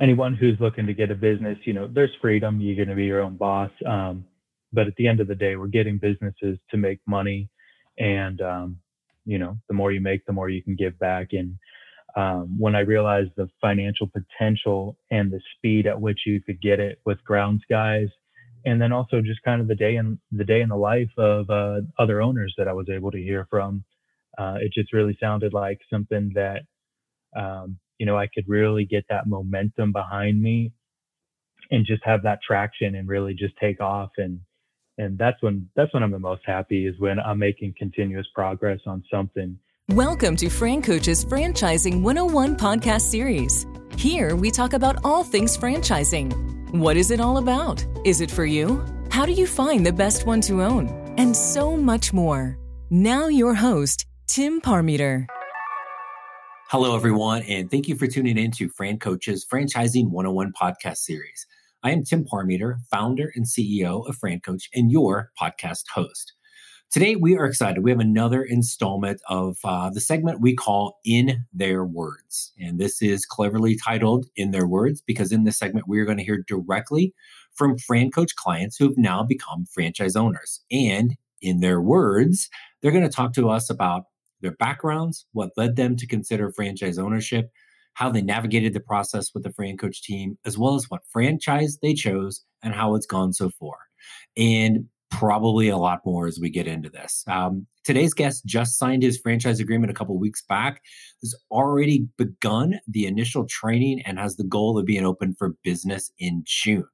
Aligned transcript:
anyone 0.00 0.34
who's 0.34 0.58
looking 0.60 0.86
to 0.86 0.94
get 0.94 1.10
a 1.10 1.14
business, 1.14 1.58
you 1.64 1.72
know, 1.72 1.88
there's 1.88 2.10
freedom. 2.20 2.60
You're 2.60 2.76
going 2.76 2.88
to 2.88 2.94
be 2.94 3.06
your 3.06 3.22
own 3.22 3.36
boss. 3.36 3.70
Um, 3.86 4.24
but 4.72 4.86
at 4.86 4.96
the 4.96 5.08
end 5.08 5.20
of 5.20 5.28
the 5.28 5.34
day, 5.34 5.56
we're 5.56 5.68
getting 5.68 5.98
businesses 5.98 6.58
to 6.70 6.76
make 6.76 7.00
money. 7.06 7.48
And, 7.98 8.40
um, 8.40 8.78
you 9.24 9.38
know, 9.38 9.56
the 9.68 9.74
more 9.74 9.92
you 9.92 10.00
make, 10.00 10.26
the 10.26 10.32
more 10.32 10.48
you 10.48 10.62
can 10.62 10.76
give 10.76 10.98
back. 10.98 11.28
And 11.32 11.56
um, 12.14 12.56
when 12.58 12.74
I 12.74 12.80
realized 12.80 13.30
the 13.36 13.48
financial 13.60 14.08
potential 14.08 14.96
and 15.10 15.30
the 15.30 15.40
speed 15.56 15.86
at 15.86 16.00
which 16.00 16.20
you 16.26 16.40
could 16.40 16.60
get 16.60 16.80
it 16.80 17.00
with 17.04 17.24
grounds 17.24 17.62
guys, 17.68 18.08
and 18.64 18.82
then 18.82 18.92
also 18.92 19.20
just 19.20 19.42
kind 19.44 19.60
of 19.60 19.68
the 19.68 19.74
day 19.76 19.96
in 19.96 20.18
the 20.32 20.44
day 20.44 20.60
in 20.60 20.68
the 20.68 20.76
life 20.76 21.10
of 21.16 21.48
uh, 21.50 21.80
other 21.98 22.20
owners 22.20 22.52
that 22.58 22.66
I 22.66 22.72
was 22.72 22.88
able 22.88 23.12
to 23.12 23.22
hear 23.22 23.46
from, 23.48 23.84
uh, 24.38 24.56
it 24.60 24.72
just 24.72 24.92
really 24.92 25.16
sounded 25.20 25.52
like 25.52 25.80
something 25.88 26.32
that 26.34 26.62
um, 27.36 27.78
you 27.98 28.06
know 28.06 28.16
I 28.16 28.26
could 28.26 28.44
really 28.48 28.84
get 28.84 29.04
that 29.08 29.26
momentum 29.26 29.92
behind 29.92 30.40
me, 30.40 30.72
and 31.70 31.86
just 31.86 32.02
have 32.04 32.22
that 32.22 32.40
traction 32.46 32.94
and 32.94 33.08
really 33.08 33.34
just 33.34 33.56
take 33.58 33.80
off 33.80 34.10
and 34.16 34.40
and 34.98 35.18
that's 35.18 35.42
when 35.42 35.68
that's 35.76 35.92
when 35.92 36.02
I'm 36.02 36.10
the 36.10 36.18
most 36.18 36.42
happy 36.46 36.86
is 36.86 36.98
when 36.98 37.20
I'm 37.20 37.38
making 37.38 37.74
continuous 37.78 38.26
progress 38.34 38.80
on 38.86 39.04
something. 39.10 39.58
Welcome 39.90 40.36
to 40.36 40.48
Fran 40.48 40.82
Coach's 40.82 41.24
Franchising 41.24 42.02
101 42.02 42.56
podcast 42.56 43.02
series. 43.02 43.66
Here 43.96 44.34
we 44.34 44.50
talk 44.50 44.72
about 44.72 45.04
all 45.04 45.22
things 45.22 45.56
franchising. 45.56 46.32
What 46.72 46.96
is 46.96 47.10
it 47.10 47.20
all 47.20 47.38
about? 47.38 47.84
Is 48.04 48.20
it 48.20 48.30
for 48.30 48.46
you? 48.46 48.84
How 49.10 49.24
do 49.24 49.32
you 49.32 49.46
find 49.46 49.86
the 49.86 49.92
best 49.92 50.26
one 50.26 50.40
to 50.42 50.62
own? 50.62 50.88
And 51.18 51.36
so 51.36 51.76
much 51.76 52.12
more. 52.12 52.58
Now 52.90 53.28
your 53.28 53.54
host, 53.54 54.06
Tim 54.26 54.60
Parmeter. 54.60 55.26
Hello 56.68 56.96
everyone 56.96 57.42
and 57.42 57.70
thank 57.70 57.86
you 57.86 57.94
for 57.94 58.08
tuning 58.08 58.36
in 58.36 58.50
to 58.50 58.68
Fran 58.68 58.98
Coach's 58.98 59.46
Franchising 59.46 60.10
101 60.10 60.52
podcast 60.60 60.96
series. 60.96 61.46
I 61.84 61.92
am 61.92 62.02
Tim 62.02 62.24
Parmeter, 62.24 62.78
founder 62.90 63.30
and 63.36 63.46
CEO 63.46 64.04
of 64.08 64.16
Fran 64.16 64.40
Coach 64.40 64.68
and 64.74 64.90
your 64.90 65.30
podcast 65.40 65.84
host. 65.94 66.32
Today, 66.90 67.14
we 67.14 67.36
are 67.36 67.44
excited. 67.44 67.84
We 67.84 67.92
have 67.92 68.00
another 68.00 68.42
installment 68.42 69.20
of 69.28 69.58
uh, 69.62 69.90
the 69.90 70.00
segment 70.00 70.40
we 70.40 70.56
call 70.56 70.98
In 71.04 71.44
Their 71.52 71.84
Words. 71.84 72.52
And 72.58 72.80
this 72.80 73.00
is 73.00 73.24
cleverly 73.24 73.76
titled 73.76 74.26
In 74.34 74.50
Their 74.50 74.66
Words 74.66 75.00
because 75.00 75.30
in 75.30 75.44
this 75.44 75.56
segment, 75.56 75.86
we 75.86 76.00
are 76.00 76.04
going 76.04 76.18
to 76.18 76.24
hear 76.24 76.42
directly 76.48 77.14
from 77.54 77.78
Fran 77.78 78.10
Coach 78.10 78.34
clients 78.34 78.76
who 78.76 78.88
have 78.88 78.98
now 78.98 79.22
become 79.22 79.66
franchise 79.66 80.16
owners. 80.16 80.64
And 80.72 81.14
in 81.40 81.60
their 81.60 81.80
words, 81.80 82.50
they're 82.82 82.90
going 82.90 83.04
to 83.04 83.08
talk 83.08 83.34
to 83.34 83.50
us 83.50 83.70
about 83.70 84.06
their 84.46 84.56
backgrounds, 84.56 85.26
what 85.32 85.50
led 85.56 85.76
them 85.76 85.96
to 85.96 86.06
consider 86.06 86.52
franchise 86.52 86.98
ownership, 86.98 87.50
how 87.94 88.10
they 88.10 88.22
navigated 88.22 88.72
the 88.74 88.80
process 88.80 89.32
with 89.34 89.42
the 89.42 89.52
Fran 89.52 89.76
Coach 89.76 90.02
team, 90.02 90.38
as 90.44 90.56
well 90.56 90.74
as 90.74 90.88
what 90.88 91.02
franchise 91.10 91.78
they 91.82 91.94
chose 91.94 92.44
and 92.62 92.74
how 92.74 92.94
it's 92.94 93.06
gone 93.06 93.32
so 93.32 93.50
far. 93.58 93.76
And 94.36 94.86
probably 95.10 95.68
a 95.68 95.76
lot 95.76 96.00
more 96.04 96.26
as 96.26 96.38
we 96.38 96.50
get 96.50 96.66
into 96.66 96.90
this. 96.90 97.24
Um, 97.26 97.66
today's 97.84 98.12
guest 98.12 98.44
just 98.44 98.78
signed 98.78 99.02
his 99.02 99.18
franchise 99.18 99.60
agreement 99.60 99.90
a 99.90 99.94
couple 99.94 100.18
weeks 100.18 100.42
back, 100.42 100.82
has 101.22 101.34
already 101.50 102.06
begun 102.18 102.78
the 102.86 103.06
initial 103.06 103.46
training, 103.46 104.02
and 104.02 104.18
has 104.18 104.36
the 104.36 104.44
goal 104.44 104.78
of 104.78 104.84
being 104.84 105.06
open 105.06 105.34
for 105.34 105.56
business 105.64 106.12
in 106.18 106.42
June. 106.44 106.86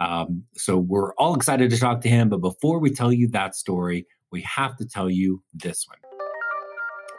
Um, 0.00 0.44
so 0.54 0.76
we're 0.76 1.14
all 1.14 1.34
excited 1.34 1.70
to 1.70 1.78
talk 1.78 2.00
to 2.02 2.08
him. 2.08 2.28
But 2.28 2.38
before 2.38 2.78
we 2.78 2.90
tell 2.90 3.12
you 3.12 3.28
that 3.28 3.54
story, 3.54 4.06
we 4.30 4.42
have 4.42 4.76
to 4.76 4.86
tell 4.86 5.08
you 5.08 5.42
this 5.54 5.86
one. 5.88 6.11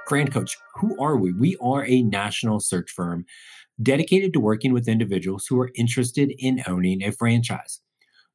Fran 0.08 0.28
Coach, 0.28 0.58
who 0.76 1.02
are 1.02 1.16
we? 1.16 1.32
We 1.34 1.56
are 1.62 1.86
a 1.86 2.04
national 2.04 2.60
search 2.60 2.92
firm 2.92 3.26
dedicated 3.82 4.34
to 4.34 4.40
working 4.40 4.74
with 4.74 4.88
individuals 4.88 5.46
who 5.48 5.60
are 5.60 5.72
interested 5.76 6.34
in 6.38 6.62
owning 6.68 7.02
a 7.02 7.12
franchise. 7.12 7.80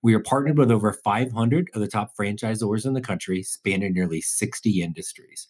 We 0.02 0.14
are 0.14 0.20
partnered 0.20 0.58
with 0.58 0.70
over 0.70 0.92
500 0.92 1.68
of 1.74 1.80
the 1.80 1.88
top 1.88 2.12
franchisors 2.18 2.86
in 2.86 2.94
the 2.94 3.00
country, 3.00 3.42
spanning 3.42 3.92
nearly 3.92 4.20
60 4.20 4.82
industries. 4.82 5.46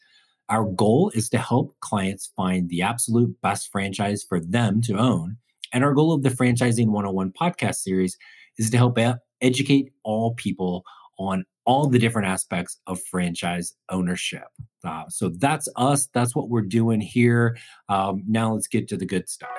Our 0.48 0.64
goal 0.64 1.12
is 1.14 1.28
to 1.30 1.38
help 1.38 1.78
clients 1.80 2.32
find 2.36 2.68
the 2.68 2.82
absolute 2.82 3.40
best 3.42 3.70
franchise 3.70 4.24
for 4.26 4.40
them 4.40 4.80
to 4.82 4.96
own. 4.98 5.36
And 5.72 5.84
our 5.84 5.92
goal 5.92 6.12
of 6.12 6.22
the 6.22 6.30
Franchising 6.30 6.86
101 6.86 7.32
podcast 7.38 7.76
series 7.76 8.16
is 8.56 8.70
to 8.70 8.76
help 8.76 8.98
educate 9.40 9.92
all 10.02 10.34
people 10.34 10.82
on 11.18 11.44
all 11.68 11.86
the 11.86 11.98
different 11.98 12.26
aspects 12.26 12.80
of 12.86 12.98
franchise 13.02 13.74
ownership. 13.90 14.48
Uh, 14.82 15.04
so 15.10 15.28
that's 15.28 15.68
us. 15.76 16.08
That's 16.14 16.34
what 16.34 16.48
we're 16.48 16.62
doing 16.62 16.98
here. 16.98 17.58
Um, 17.90 18.24
now 18.26 18.54
let's 18.54 18.68
get 18.68 18.88
to 18.88 18.96
the 18.96 19.04
good 19.04 19.28
stuff. 19.28 19.50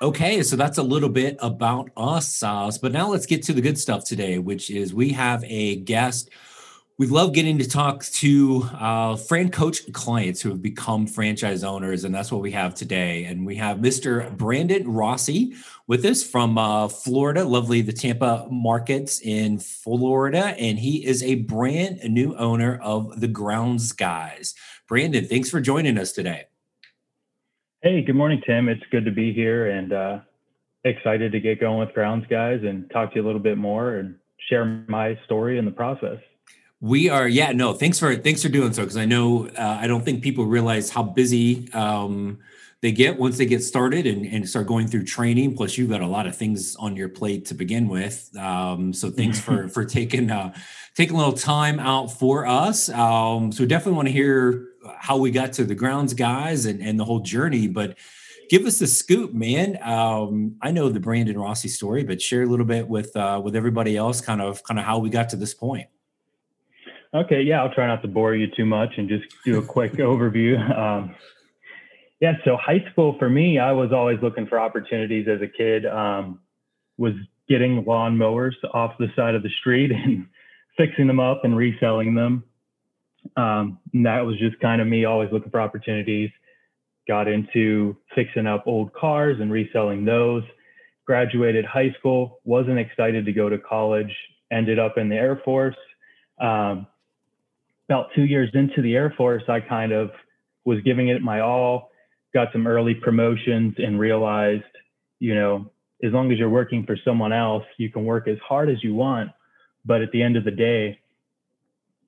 Okay, 0.00 0.42
so 0.42 0.56
that's 0.56 0.78
a 0.78 0.82
little 0.82 1.10
bit 1.10 1.36
about 1.40 1.90
us. 1.94 2.42
Uh, 2.42 2.70
but 2.80 2.92
now 2.92 3.10
let's 3.10 3.26
get 3.26 3.42
to 3.42 3.52
the 3.52 3.60
good 3.60 3.76
stuff 3.78 4.04
today, 4.04 4.38
which 4.38 4.70
is 4.70 4.94
we 4.94 5.10
have 5.10 5.44
a 5.44 5.76
guest 5.76 6.30
we 6.98 7.06
love 7.06 7.32
getting 7.32 7.58
to 7.58 7.68
talk 7.68 8.04
to 8.06 8.68
uh, 8.74 9.14
Fran 9.14 9.50
Coach 9.50 9.92
clients 9.92 10.40
who 10.40 10.48
have 10.48 10.60
become 10.60 11.06
franchise 11.06 11.62
owners, 11.62 12.02
and 12.02 12.12
that's 12.12 12.32
what 12.32 12.40
we 12.40 12.50
have 12.50 12.74
today. 12.74 13.24
And 13.24 13.46
we 13.46 13.54
have 13.54 13.78
Mr. 13.78 14.36
Brandon 14.36 14.92
Rossi 14.92 15.54
with 15.86 16.04
us 16.04 16.24
from 16.24 16.58
uh, 16.58 16.88
Florida, 16.88 17.44
lovely 17.44 17.82
the 17.82 17.92
Tampa 17.92 18.48
markets 18.50 19.20
in 19.20 19.60
Florida, 19.60 20.56
and 20.58 20.76
he 20.80 21.06
is 21.06 21.22
a 21.22 21.36
brand 21.36 22.00
new 22.02 22.36
owner 22.36 22.80
of 22.82 23.20
the 23.20 23.28
Grounds 23.28 23.92
Guys. 23.92 24.54
Brandon, 24.88 25.24
thanks 25.24 25.50
for 25.50 25.60
joining 25.60 25.98
us 25.98 26.10
today. 26.10 26.46
Hey, 27.80 28.02
good 28.02 28.16
morning, 28.16 28.42
Tim. 28.44 28.68
It's 28.68 28.82
good 28.90 29.04
to 29.04 29.12
be 29.12 29.32
here 29.32 29.70
and 29.70 29.92
uh, 29.92 30.18
excited 30.82 31.30
to 31.30 31.38
get 31.38 31.60
going 31.60 31.78
with 31.78 31.94
Grounds 31.94 32.26
Guys 32.28 32.58
and 32.64 32.90
talk 32.90 33.10
to 33.10 33.16
you 33.16 33.24
a 33.24 33.26
little 33.26 33.40
bit 33.40 33.56
more 33.56 33.98
and 33.98 34.16
share 34.48 34.84
my 34.88 35.16
story 35.26 35.58
in 35.58 35.64
the 35.64 35.70
process. 35.70 36.18
We 36.80 37.08
are, 37.08 37.26
yeah, 37.26 37.50
no, 37.52 37.72
thanks 37.72 37.98
for 37.98 38.14
thanks 38.14 38.42
for 38.42 38.48
doing 38.48 38.72
so 38.72 38.82
because 38.82 38.96
I 38.96 39.04
know 39.04 39.48
uh, 39.48 39.78
I 39.80 39.88
don't 39.88 40.04
think 40.04 40.22
people 40.22 40.46
realize 40.46 40.90
how 40.90 41.02
busy 41.02 41.72
um, 41.72 42.38
they 42.82 42.92
get 42.92 43.18
once 43.18 43.36
they 43.36 43.46
get 43.46 43.64
started 43.64 44.06
and, 44.06 44.24
and 44.24 44.48
start 44.48 44.68
going 44.68 44.86
through 44.86 45.04
training. 45.04 45.56
Plus, 45.56 45.76
you've 45.76 45.90
got 45.90 46.02
a 46.02 46.06
lot 46.06 46.28
of 46.28 46.36
things 46.36 46.76
on 46.76 46.94
your 46.94 47.08
plate 47.08 47.46
to 47.46 47.54
begin 47.54 47.88
with. 47.88 48.30
Um, 48.36 48.92
so 48.92 49.10
thanks 49.10 49.40
for 49.40 49.68
for 49.74 49.84
taking 49.84 50.30
uh, 50.30 50.54
taking 50.94 51.16
a 51.16 51.18
little 51.18 51.32
time 51.32 51.80
out 51.80 52.12
for 52.12 52.46
us. 52.46 52.88
Um, 52.90 53.50
so 53.50 53.66
definitely 53.66 53.96
want 53.96 54.08
to 54.08 54.12
hear 54.12 54.68
how 54.98 55.16
we 55.16 55.32
got 55.32 55.54
to 55.54 55.64
the 55.64 55.74
grounds 55.74 56.14
guys 56.14 56.64
and, 56.64 56.80
and 56.80 56.98
the 56.98 57.04
whole 57.04 57.20
journey, 57.20 57.66
but 57.66 57.98
give 58.48 58.64
us 58.66 58.78
the 58.78 58.86
scoop, 58.86 59.34
man. 59.34 59.78
Um, 59.82 60.56
I 60.62 60.70
know 60.70 60.88
the 60.88 61.00
Brandon 61.00 61.36
Rossi 61.36 61.68
story, 61.68 62.04
but 62.04 62.22
share 62.22 62.42
a 62.42 62.46
little 62.46 62.66
bit 62.66 62.88
with 62.88 63.16
uh, 63.16 63.40
with 63.42 63.56
everybody 63.56 63.96
else, 63.96 64.20
kind 64.20 64.40
of 64.40 64.62
kind 64.62 64.78
of 64.78 64.86
how 64.86 64.98
we 64.98 65.10
got 65.10 65.30
to 65.30 65.36
this 65.36 65.54
point. 65.54 65.88
Okay, 67.14 67.42
yeah, 67.42 67.62
I'll 67.62 67.72
try 67.72 67.86
not 67.86 68.02
to 68.02 68.08
bore 68.08 68.34
you 68.34 68.48
too 68.54 68.66
much 68.66 68.90
and 68.98 69.08
just 69.08 69.24
do 69.44 69.58
a 69.58 69.62
quick 69.62 69.92
overview. 69.94 70.58
Um, 70.76 71.14
yeah, 72.20 72.34
so 72.44 72.56
high 72.56 72.84
school 72.90 73.16
for 73.18 73.30
me, 73.30 73.58
I 73.58 73.72
was 73.72 73.92
always 73.92 74.18
looking 74.22 74.46
for 74.46 74.58
opportunities 74.58 75.26
as 75.28 75.40
a 75.40 75.46
kid. 75.46 75.86
Um, 75.86 76.40
was 76.98 77.14
getting 77.48 77.84
lawn 77.84 78.18
mowers 78.18 78.56
off 78.74 78.98
the 78.98 79.08
side 79.16 79.34
of 79.34 79.42
the 79.42 79.50
street 79.60 79.90
and 79.92 80.26
fixing 80.76 81.06
them 81.06 81.20
up 81.20 81.44
and 81.44 81.56
reselling 81.56 82.14
them. 82.14 82.44
Um, 83.36 83.78
and 83.92 84.06
that 84.06 84.20
was 84.20 84.38
just 84.38 84.58
kind 84.60 84.80
of 84.80 84.86
me 84.86 85.04
always 85.04 85.30
looking 85.32 85.50
for 85.50 85.60
opportunities. 85.60 86.30
Got 87.06 87.28
into 87.28 87.96
fixing 88.14 88.46
up 88.46 88.64
old 88.66 88.92
cars 88.92 89.38
and 89.40 89.50
reselling 89.50 90.04
those. 90.04 90.42
Graduated 91.06 91.64
high 91.64 91.94
school, 91.98 92.40
wasn't 92.44 92.78
excited 92.78 93.24
to 93.24 93.32
go 93.32 93.48
to 93.48 93.58
college, 93.58 94.14
ended 94.52 94.78
up 94.78 94.98
in 94.98 95.08
the 95.08 95.16
Air 95.16 95.40
Force. 95.42 95.76
Um, 96.38 96.86
about 97.88 98.08
two 98.14 98.24
years 98.24 98.50
into 98.54 98.82
the 98.82 98.94
Air 98.94 99.14
Force, 99.16 99.42
I 99.48 99.60
kind 99.60 99.92
of 99.92 100.10
was 100.64 100.80
giving 100.82 101.08
it 101.08 101.22
my 101.22 101.40
all, 101.40 101.90
got 102.34 102.48
some 102.52 102.66
early 102.66 102.94
promotions, 102.94 103.74
and 103.78 103.98
realized, 103.98 104.64
you 105.20 105.34
know, 105.34 105.70
as 106.02 106.12
long 106.12 106.30
as 106.30 106.38
you're 106.38 106.50
working 106.50 106.84
for 106.84 106.96
someone 107.04 107.32
else, 107.32 107.64
you 107.78 107.90
can 107.90 108.04
work 108.04 108.28
as 108.28 108.36
hard 108.46 108.68
as 108.68 108.82
you 108.84 108.94
want. 108.94 109.30
But 109.84 110.02
at 110.02 110.12
the 110.12 110.22
end 110.22 110.36
of 110.36 110.44
the 110.44 110.50
day, 110.50 111.00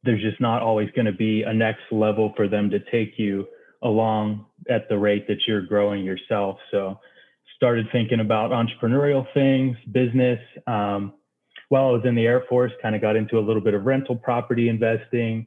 there's 0.05 0.23
just 0.23 0.41
not 0.41 0.63
always 0.63 0.91
going 0.95 1.07
to 1.07 1.13
be 1.13 1.43
a 1.43 1.53
next 1.53 1.83
level 1.91 2.33
for 2.37 2.47
them 2.47 2.71
to 2.71 2.79
take 2.91 3.19
you 3.19 3.47
along 3.83 4.45
at 4.69 4.89
the 4.89 4.99
rate 4.99 5.27
that 5.29 5.39
you're 5.47 5.63
growing 5.63 6.05
yourself. 6.05 6.59
So, 6.71 7.01
started 7.57 7.87
thinking 7.93 8.21
about 8.21 8.53
entrepreneurial 8.53 9.27
things, 9.35 9.77
business. 9.93 10.39
Um, 10.67 11.13
while 11.69 11.89
I 11.89 11.91
was 11.91 12.03
in 12.07 12.15
the 12.15 12.27
Air 12.27 12.45
Force, 12.49 12.73
kind 12.81 12.95
of 12.95 13.03
got 13.03 13.17
into 13.17 13.39
a 13.39 13.41
little 13.41 13.61
bit 13.61 13.75
of 13.75 13.85
rental 13.85 14.17
property 14.17 14.71
investing, 14.71 15.47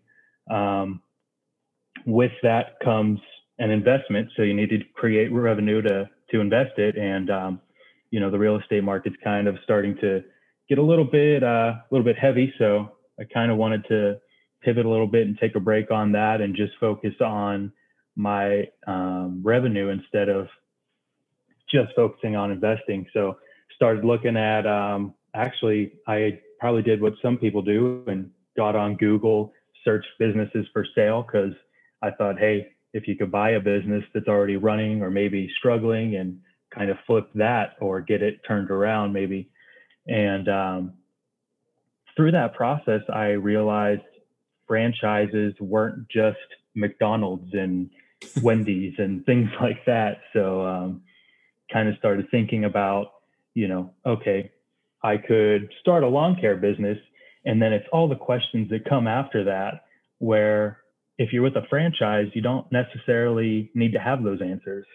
um, 0.49 1.01
with 2.05 2.31
that 2.41 2.79
comes 2.83 3.19
an 3.59 3.71
investment, 3.71 4.29
so 4.35 4.43
you 4.43 4.53
need 4.53 4.69
to 4.69 4.79
create 4.95 5.31
revenue 5.31 5.81
to 5.81 6.09
to 6.31 6.39
invest 6.39 6.77
it, 6.77 6.97
and 6.97 7.29
um, 7.29 7.61
you 8.11 8.19
know 8.19 8.29
the 8.29 8.39
real 8.39 8.57
estate 8.57 8.83
market's 8.83 9.15
kind 9.23 9.47
of 9.47 9.57
starting 9.63 9.95
to 10.01 10.23
get 10.69 10.77
a 10.77 10.81
little 10.83 11.05
bit 11.05 11.43
uh, 11.43 11.73
a 11.79 11.85
little 11.91 12.05
bit 12.05 12.17
heavy. 12.17 12.53
So 12.57 12.91
I 13.19 13.23
kind 13.25 13.51
of 13.51 13.57
wanted 13.57 13.85
to 13.89 14.19
pivot 14.61 14.85
a 14.85 14.89
little 14.89 15.07
bit 15.07 15.27
and 15.27 15.37
take 15.37 15.55
a 15.55 15.59
break 15.59 15.91
on 15.91 16.11
that 16.13 16.41
and 16.41 16.55
just 16.55 16.73
focus 16.79 17.13
on 17.21 17.71
my 18.15 18.67
um, 18.87 19.41
revenue 19.43 19.89
instead 19.89 20.29
of 20.29 20.47
just 21.69 21.93
focusing 21.95 22.35
on 22.35 22.51
investing. 22.51 23.05
So 23.13 23.37
started 23.75 24.05
looking 24.05 24.37
at 24.37 24.65
um, 24.67 25.13
actually 25.33 25.93
I 26.07 26.39
probably 26.59 26.83
did 26.83 27.01
what 27.01 27.13
some 27.21 27.37
people 27.37 27.61
do 27.61 28.03
and 28.07 28.29
got 28.55 28.75
on 28.75 28.95
Google, 28.95 29.51
searched 29.83 30.07
businesses 30.19 30.65
for 30.73 30.85
sale 30.95 31.23
because 31.23 31.53
I 32.01 32.11
thought, 32.11 32.39
hey, 32.39 32.67
if 32.93 33.07
you 33.07 33.15
could 33.15 33.31
buy 33.31 33.51
a 33.51 33.59
business 33.59 34.03
that's 34.13 34.27
already 34.27 34.57
running 34.57 35.01
or 35.01 35.09
maybe 35.09 35.49
struggling 35.57 36.15
and 36.15 36.39
kind 36.73 36.89
of 36.89 36.97
flip 37.05 37.29
that 37.35 37.75
or 37.79 38.01
get 38.01 38.21
it 38.21 38.41
turned 38.47 38.71
around 38.71 39.13
maybe. 39.13 39.49
And 40.07 40.47
um, 40.49 40.93
through 42.15 42.31
that 42.31 42.53
process, 42.53 43.01
I 43.11 43.29
realized 43.29 44.01
franchises 44.67 45.53
weren't 45.59 46.07
just 46.09 46.37
McDonald's 46.75 47.53
and 47.53 47.89
Wendy's 48.41 48.93
and 48.97 49.25
things 49.25 49.49
like 49.61 49.85
that. 49.85 50.21
So 50.33 50.65
um, 50.65 51.01
kind 51.71 51.89
of 51.89 51.95
started 51.97 52.29
thinking 52.31 52.65
about, 52.65 53.07
you 53.53 53.67
know, 53.67 53.93
okay, 54.05 54.51
I 55.03 55.17
could 55.17 55.69
start 55.81 56.03
a 56.03 56.07
lawn 56.07 56.37
care 56.39 56.55
business. 56.55 56.97
And 57.45 57.61
then 57.61 57.73
it's 57.73 57.87
all 57.91 58.07
the 58.07 58.15
questions 58.15 58.69
that 58.69 58.85
come 58.85 59.07
after 59.07 59.43
that, 59.45 59.85
where 60.19 60.79
if 61.17 61.33
you're 61.33 61.43
with 61.43 61.55
a 61.55 61.67
franchise, 61.69 62.27
you 62.33 62.41
don't 62.41 62.69
necessarily 62.71 63.69
need 63.73 63.93
to 63.93 63.99
have 63.99 64.23
those 64.23 64.41
answers. 64.41 64.85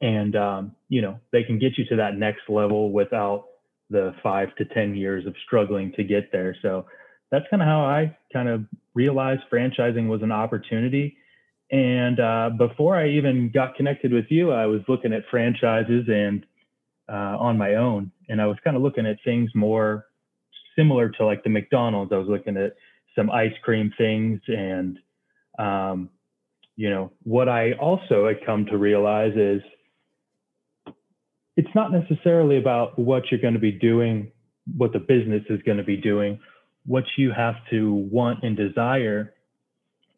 And, 0.00 0.36
um, 0.36 0.72
you 0.88 1.02
know, 1.02 1.18
they 1.32 1.42
can 1.42 1.58
get 1.58 1.76
you 1.76 1.84
to 1.86 1.96
that 1.96 2.16
next 2.16 2.42
level 2.48 2.92
without 2.92 3.46
the 3.90 4.14
five 4.22 4.54
to 4.56 4.64
10 4.64 4.94
years 4.94 5.26
of 5.26 5.34
struggling 5.46 5.92
to 5.96 6.04
get 6.04 6.30
there. 6.30 6.56
So 6.62 6.86
that's 7.30 7.46
kind 7.50 7.62
of 7.62 7.66
how 7.66 7.80
I 7.84 8.16
kind 8.32 8.48
of 8.48 8.64
realized 8.94 9.42
franchising 9.52 10.08
was 10.08 10.22
an 10.22 10.32
opportunity. 10.32 11.16
And 11.70 12.20
uh, 12.20 12.50
before 12.56 12.96
I 12.96 13.08
even 13.10 13.50
got 13.52 13.74
connected 13.74 14.12
with 14.12 14.26
you, 14.30 14.52
I 14.52 14.66
was 14.66 14.80
looking 14.88 15.12
at 15.12 15.22
franchises 15.30 16.04
and 16.08 16.46
uh, 17.08 17.36
on 17.38 17.56
my 17.56 17.74
own, 17.74 18.12
and 18.28 18.40
I 18.40 18.46
was 18.46 18.56
kind 18.62 18.76
of 18.76 18.82
looking 18.82 19.06
at 19.06 19.16
things 19.24 19.50
more 19.54 20.06
similar 20.78 21.08
to 21.10 21.26
like 21.26 21.42
the 21.42 21.50
McDonald's. 21.50 22.12
I 22.12 22.16
was 22.16 22.28
looking 22.28 22.56
at 22.56 22.74
some 23.16 23.30
ice 23.30 23.52
cream 23.62 23.92
things, 23.98 24.40
and 24.46 24.98
um, 25.58 26.10
you 26.76 26.90
know 26.90 27.10
what 27.24 27.48
I 27.48 27.72
also 27.72 28.28
had 28.28 28.44
come 28.46 28.66
to 28.66 28.78
realize 28.78 29.32
is 29.36 29.62
it's 31.56 31.74
not 31.74 31.90
necessarily 31.90 32.56
about 32.56 32.96
what 32.98 33.24
you're 33.30 33.40
going 33.40 33.54
to 33.54 33.60
be 33.60 33.72
doing, 33.72 34.30
what 34.76 34.92
the 34.92 35.00
business 35.00 35.42
is 35.50 35.60
going 35.62 35.78
to 35.78 35.84
be 35.84 35.96
doing. 35.96 36.38
What 36.86 37.04
you 37.16 37.32
have 37.32 37.56
to 37.70 37.92
want 37.92 38.44
and 38.44 38.56
desire 38.56 39.34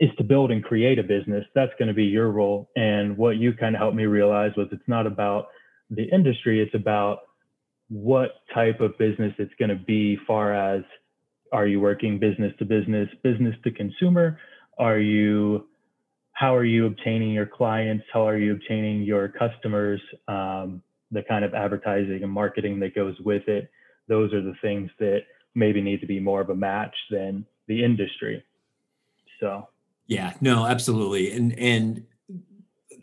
is 0.01 0.11
to 0.19 0.25
build 0.25 0.51
and 0.51 0.63
create 0.63 0.99
a 0.99 1.03
business. 1.03 1.45
That's 1.55 1.73
going 1.79 1.89
to 1.89 1.95
be 1.95 2.05
your 2.05 2.31
role. 2.31 2.71
And 2.77 3.17
what 3.17 3.37
you 3.37 3.55
kind 3.55 3.75
of 3.75 3.81
helped 3.81 3.97
me 3.97 4.05
realize 4.05 4.53
was 4.57 4.69
it's 4.71 4.87
not 4.87 5.07
about 5.07 5.49
the 5.89 6.05
industry, 6.05 6.63
it's 6.63 6.75
about 6.75 7.21
what 7.91 8.31
type 8.55 8.81
of 8.81 8.97
business 8.99 9.35
it's 9.39 9.53
going 9.59 9.69
to 9.69 9.85
be, 9.85 10.17
far 10.27 10.55
as 10.55 10.83
are 11.53 11.67
you 11.67 11.81
working 11.81 12.19
business 12.19 12.53
to 12.59 12.65
business, 12.65 13.09
business 13.23 13.55
to 13.65 13.71
consumer? 13.73 14.39
Are 14.79 14.99
you 14.99 15.67
how 16.33 16.57
are 16.57 16.65
you 16.65 16.87
obtaining 16.87 17.33
your 17.33 17.45
clients? 17.45 18.05
How 18.11 18.27
are 18.27 18.39
you 18.39 18.53
obtaining 18.53 19.03
your 19.03 19.29
customers? 19.29 20.01
Um, 20.27 20.83
the 21.11 21.23
kind 21.23 21.45
of 21.45 21.53
advertising 21.53 22.23
and 22.23 22.33
marketing 22.33 22.81
that 22.81 22.95
goes 22.95 23.17
with 23.21 23.47
it. 23.49 23.71
Those 24.09 24.33
are 24.33 24.41
the 24.41 24.55
things 24.63 24.91
that 25.01 25.23
maybe 25.55 25.83
need 25.83 26.01
to 26.01 26.07
be 26.07 26.21
more 26.21 26.41
of 26.41 26.49
a 26.49 26.55
match 26.55 26.95
than 27.11 27.45
the 27.67 27.85
industry. 27.85 28.43
So 29.41 29.69
yeah, 30.07 30.35
no, 30.41 30.67
absolutely. 30.67 31.33
And 31.33 31.59
and 31.59 32.07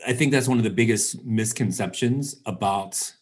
I 0.05 0.13
think 0.13 0.31
that's 0.31 0.47
one 0.47 0.57
of 0.57 0.63
the 0.63 0.69
biggest 0.69 1.23
misconceptions 1.25 2.37
about 2.45 3.13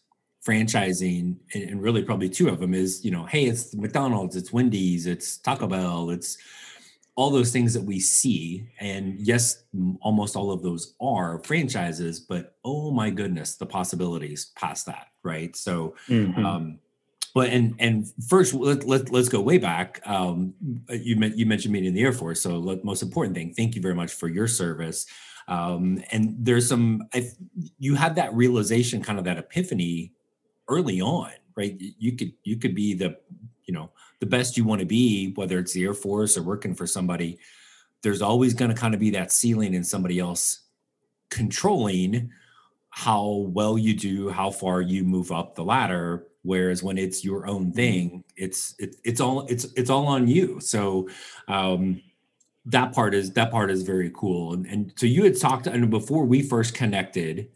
franchising 0.46 1.36
and 1.54 1.82
really 1.82 2.02
probably 2.02 2.28
two 2.28 2.48
of 2.48 2.60
them 2.60 2.72
is, 2.72 3.04
you 3.04 3.10
know, 3.10 3.24
hey, 3.24 3.46
it's 3.46 3.74
McDonald's, 3.74 4.36
it's 4.36 4.52
Wendy's, 4.52 5.06
it's 5.06 5.38
Taco 5.38 5.66
Bell, 5.66 6.10
it's 6.10 6.38
all 7.16 7.30
those 7.30 7.50
things 7.50 7.74
that 7.74 7.82
we 7.82 7.98
see. 7.98 8.68
And 8.78 9.18
yes 9.18 9.64
almost 10.00 10.36
all 10.36 10.52
of 10.52 10.62
those 10.62 10.94
are 11.00 11.42
franchises 11.44 12.20
but 12.20 12.54
oh 12.64 12.90
my 12.90 13.10
goodness 13.10 13.56
the 13.56 13.66
possibilities 13.66 14.52
past 14.54 14.86
that 14.86 15.08
right? 15.22 15.56
So 15.56 15.94
mm-hmm. 16.08 16.46
um 16.46 16.78
but 17.34 17.50
and 17.50 17.74
and 17.78 18.06
first 18.28 18.54
let, 18.54 18.84
let, 18.84 19.10
let's 19.10 19.28
go 19.28 19.42
way 19.42 19.58
back. 19.58 20.00
Um, 20.06 20.54
you, 20.88 21.16
you 21.34 21.44
mentioned 21.44 21.72
being 21.72 21.84
in 21.84 21.92
the 21.92 22.02
air 22.02 22.12
force 22.12 22.40
so 22.40 22.58
let, 22.58 22.84
most 22.84 23.02
important 23.02 23.34
thing 23.34 23.52
thank 23.52 23.74
you 23.74 23.82
very 23.82 23.94
much 23.94 24.12
for 24.12 24.28
your 24.28 24.46
service. 24.46 25.06
Um, 25.48 26.02
and 26.12 26.34
there's 26.38 26.68
some 26.68 27.02
I, 27.12 27.30
you 27.78 27.94
had 27.94 28.14
that 28.16 28.32
realization 28.34 29.02
kind 29.02 29.18
of 29.18 29.24
that 29.24 29.38
epiphany 29.38 30.12
early 30.68 31.00
on 31.00 31.30
right? 31.56 31.80
You 31.98 32.12
could 32.12 32.32
you 32.44 32.56
could 32.56 32.74
be 32.74 32.94
the 32.94 33.16
you 33.64 33.74
know 33.74 33.90
the 34.20 34.26
best 34.26 34.56
you 34.56 34.64
want 34.64 34.80
to 34.80 34.86
be 34.86 35.32
whether 35.34 35.58
it's 35.58 35.72
the 35.72 35.84
air 35.84 35.94
force 35.94 36.36
or 36.36 36.42
working 36.42 36.74
for 36.74 36.86
somebody 36.86 37.38
there's 38.02 38.22
always 38.22 38.54
going 38.54 38.70
to 38.70 38.76
kind 38.76 38.94
of 38.94 39.00
be 39.00 39.10
that 39.10 39.32
ceiling 39.32 39.74
in 39.74 39.82
somebody 39.82 40.20
else 40.20 40.60
controlling 41.30 42.30
how 42.90 43.48
well 43.48 43.76
you 43.76 43.94
do 43.94 44.28
how 44.28 44.50
far 44.50 44.80
you 44.80 45.02
move 45.02 45.32
up 45.32 45.54
the 45.54 45.64
ladder 45.64 46.26
whereas 46.42 46.82
when 46.82 46.96
it's 46.96 47.24
your 47.24 47.46
own 47.46 47.66
mm-hmm. 47.66 47.72
thing 47.72 48.24
it's 48.36 48.74
it, 48.78 48.96
it's 49.04 49.20
all 49.20 49.44
it's 49.46 49.64
it's 49.74 49.90
all 49.90 50.06
on 50.06 50.28
you. 50.28 50.60
So 50.60 51.08
um 51.48 52.00
that 52.66 52.92
part 52.92 53.14
is 53.14 53.32
that 53.32 53.50
part 53.50 53.70
is 53.70 53.82
very 53.82 54.10
cool. 54.14 54.52
And, 54.52 54.66
and 54.66 54.92
so 54.96 55.06
you 55.06 55.24
had 55.24 55.38
talked 55.38 55.66
and 55.66 55.90
before 55.90 56.24
we 56.24 56.42
first 56.42 56.74
connected 56.74 57.48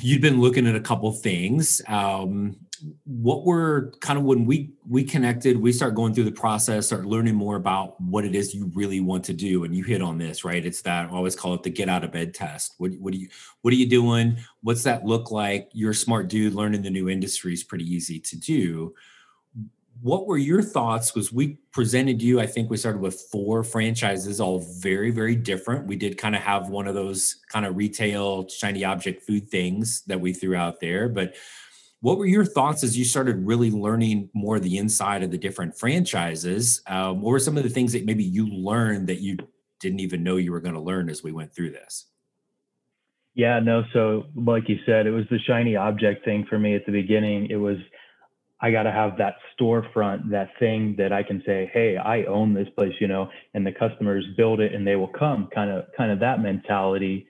you'd 0.00 0.22
been 0.22 0.40
looking 0.40 0.66
at 0.66 0.74
a 0.74 0.80
couple 0.80 1.10
things. 1.12 1.82
Um 1.88 2.56
what 3.04 3.44
were 3.44 3.92
kind 4.00 4.18
of 4.18 4.24
when 4.24 4.44
we 4.44 4.72
we 4.88 5.04
connected 5.04 5.56
we 5.56 5.72
start 5.72 5.94
going 5.94 6.12
through 6.12 6.24
the 6.24 6.32
process 6.32 6.88
start 6.88 7.04
learning 7.04 7.34
more 7.34 7.54
about 7.54 8.00
what 8.00 8.24
it 8.24 8.34
is 8.34 8.52
you 8.52 8.72
really 8.74 8.98
want 8.98 9.24
to 9.24 9.32
do 9.32 9.62
and 9.62 9.74
you 9.74 9.84
hit 9.84 10.02
on 10.02 10.18
this 10.18 10.44
right? 10.44 10.66
It's 10.66 10.82
that 10.82 11.06
I 11.06 11.12
always 11.12 11.36
call 11.36 11.54
it 11.54 11.62
the 11.62 11.70
get 11.70 11.88
out 11.88 12.02
of 12.02 12.10
bed 12.10 12.34
test. 12.34 12.74
What, 12.78 12.92
what 12.94 13.14
are 13.14 13.16
you 13.16 13.28
what 13.60 13.72
are 13.72 13.76
you 13.76 13.88
doing? 13.88 14.38
What's 14.62 14.82
that 14.82 15.04
look 15.04 15.30
like? 15.30 15.70
You're 15.72 15.92
a 15.92 15.94
smart 15.94 16.28
dude 16.28 16.54
learning 16.54 16.82
the 16.82 16.90
new 16.90 17.08
industry 17.08 17.52
is 17.52 17.62
pretty 17.62 17.84
easy 17.84 18.18
to 18.18 18.36
do 18.36 18.94
what 20.02 20.26
were 20.26 20.36
your 20.36 20.62
thoughts 20.62 21.14
was 21.14 21.32
we 21.32 21.58
presented 21.72 22.20
you 22.20 22.40
i 22.40 22.46
think 22.46 22.68
we 22.68 22.76
started 22.76 23.00
with 23.00 23.20
four 23.32 23.62
franchises 23.62 24.40
all 24.40 24.58
very 24.80 25.10
very 25.10 25.36
different 25.36 25.86
we 25.86 25.96
did 25.96 26.18
kind 26.18 26.34
of 26.34 26.42
have 26.42 26.68
one 26.68 26.88
of 26.88 26.94
those 26.94 27.36
kind 27.50 27.64
of 27.64 27.76
retail 27.76 28.48
shiny 28.48 28.84
object 28.84 29.22
food 29.22 29.48
things 29.48 30.02
that 30.06 30.20
we 30.20 30.32
threw 30.32 30.56
out 30.56 30.80
there 30.80 31.08
but 31.08 31.34
what 32.02 32.18
were 32.18 32.26
your 32.26 32.44
thoughts 32.44 32.82
as 32.82 32.98
you 32.98 33.04
started 33.04 33.46
really 33.46 33.70
learning 33.70 34.28
more 34.34 34.58
the 34.58 34.76
inside 34.76 35.22
of 35.22 35.30
the 35.30 35.38
different 35.38 35.78
franchises? 35.78 36.82
Um, 36.88 37.20
what 37.20 37.30
were 37.30 37.38
some 37.38 37.56
of 37.56 37.62
the 37.62 37.68
things 37.68 37.92
that 37.92 38.04
maybe 38.04 38.24
you 38.24 38.48
learned 38.48 39.06
that 39.06 39.20
you 39.20 39.38
didn't 39.78 40.00
even 40.00 40.24
know 40.24 40.36
you 40.36 40.50
were 40.50 40.60
going 40.60 40.74
to 40.74 40.80
learn 40.80 41.08
as 41.08 41.22
we 41.22 41.30
went 41.30 41.54
through 41.54 41.70
this? 41.70 42.06
Yeah, 43.34 43.60
no. 43.60 43.84
So, 43.92 44.24
like 44.34 44.68
you 44.68 44.78
said, 44.84 45.06
it 45.06 45.12
was 45.12 45.26
the 45.30 45.38
shiny 45.46 45.76
object 45.76 46.24
thing 46.24 46.44
for 46.50 46.58
me 46.58 46.74
at 46.74 46.84
the 46.86 46.92
beginning. 46.92 47.46
It 47.50 47.56
was, 47.56 47.78
I 48.62 48.70
got 48.70 48.84
to 48.84 48.92
have 48.92 49.18
that 49.18 49.34
storefront, 49.58 50.30
that 50.30 50.50
thing 50.58 50.94
that 50.96 51.12
I 51.12 51.22
can 51.22 51.42
say, 51.44 51.70
hey, 51.74 51.96
I 51.96 52.24
own 52.24 52.54
this 52.54 52.68
place, 52.76 52.94
you 53.00 53.08
know, 53.08 53.28
and 53.54 53.66
the 53.66 53.72
customers 53.72 54.24
build 54.36 54.60
it 54.60 54.72
and 54.72 54.86
they 54.86 54.96
will 54.96 55.08
come, 55.08 55.48
kind 55.52 55.70
of, 55.70 55.86
kind 55.96 56.12
of 56.12 56.20
that 56.20 56.40
mentality. 56.40 57.26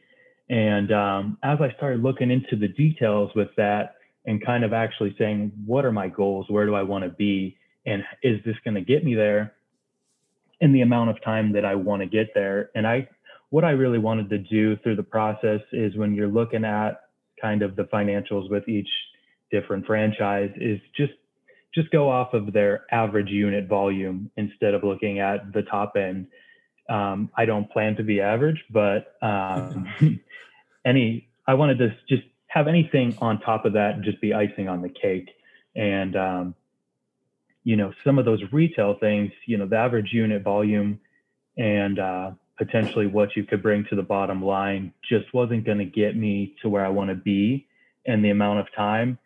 And 0.51 0.93
um, 0.93 1.39
as 1.43 1.59
I 1.61 1.73
started 1.77 2.03
looking 2.03 2.31
into 2.31 2.57
the 2.57 2.69
details 2.69 3.31
with 3.35 3.49
that, 3.57 3.97
and 4.25 4.45
kind 4.45 4.65
of 4.65 4.73
actually 4.73 5.15
saying, 5.19 5.53
what 5.67 5.85
are 5.85 5.93
my 5.93 6.09
goals? 6.09 6.47
Where 6.49 6.67
do 6.67 6.75
I 6.75 6.83
want 6.83 7.05
to 7.05 7.11
be? 7.11 7.57
And 7.87 8.03
is 8.23 8.39
this 8.45 8.57
going 8.65 8.75
to 8.75 8.81
get 8.81 9.05
me 9.05 9.15
there 9.15 9.55
in 10.61 10.73
the 10.73 10.83
amount 10.83 11.11
of 11.11 11.23
time 11.25 11.53
that 11.53 11.65
I 11.65 11.75
want 11.75 12.03
to 12.03 12.07
get 12.07 12.29
there? 12.35 12.71
And 12.75 12.87
I, 12.87 13.09
what 13.51 13.65
I 13.65 13.71
really 13.71 13.99
wanted 13.99 14.31
to 14.31 14.39
do 14.39 14.77
through 14.79 14.97
the 14.97 15.03
process 15.03 15.61
is 15.73 15.97
when 15.97 16.15
you're 16.15 16.29
looking 16.29 16.65
at 16.65 17.01
kind 17.41 17.63
of 17.63 17.75
the 17.75 17.85
financials 17.85 18.49
with 18.49 18.69
each 18.69 18.89
different 19.51 19.85
franchise 19.87 20.51
is 20.57 20.81
just 20.97 21.13
just 21.75 21.91
go 21.91 22.11
off 22.11 22.35
of 22.35 22.53
their 22.53 22.87
average 22.91 23.31
unit 23.31 23.69
volume 23.69 24.31
instead 24.37 24.75
of 24.75 24.85
looking 24.85 25.21
at 25.21 25.53
the 25.53 25.63
top 25.63 25.95
end. 25.97 26.27
Um, 26.89 27.31
I 27.37 27.45
don't 27.45 27.71
plan 27.71 27.97
to 27.97 28.03
be 28.03 28.21
average, 28.21 28.63
but 28.71 29.17
um, 29.23 29.87
any 30.85 31.29
I 31.47 31.55
wanted 31.55 31.79
to 31.79 31.97
just 32.09 32.23
have 32.49 32.69
anything 32.69 33.17
on 33.21 33.41
top 33.41 33.65
of 33.65 33.73
that 33.73 34.03
just 34.03 34.21
be 34.21 34.35
icing 34.35 34.69
on 34.69 34.83
the 34.83 34.89
cake. 34.89 35.31
And, 35.75 36.17
um, 36.17 36.55
you 37.65 37.77
know, 37.77 37.93
some 38.05 38.19
of 38.19 38.25
those 38.25 38.41
retail 38.53 38.97
things, 39.01 39.33
you 39.47 39.57
know, 39.57 39.67
the 39.67 39.77
average 39.77 40.13
unit 40.13 40.43
volume 40.43 41.01
and 41.57 41.99
uh, 41.99 42.33
potentially 42.59 43.07
what 43.07 43.35
you 43.37 43.45
could 43.45 43.63
bring 43.63 43.85
to 43.89 43.97
the 43.97 44.03
bottom 44.03 44.45
line 44.45 44.93
just 45.09 45.33
wasn't 45.33 45.65
going 45.65 45.79
to 45.79 45.85
get 45.85 46.17
me 46.17 46.55
to 46.63 46.69
where 46.69 46.85
I 46.85 46.89
want 46.89 47.11
to 47.11 47.17
be 47.17 47.67
in 48.05 48.23
the 48.23 48.31
amount 48.31 48.61
of 48.61 48.67
time. 48.75 49.19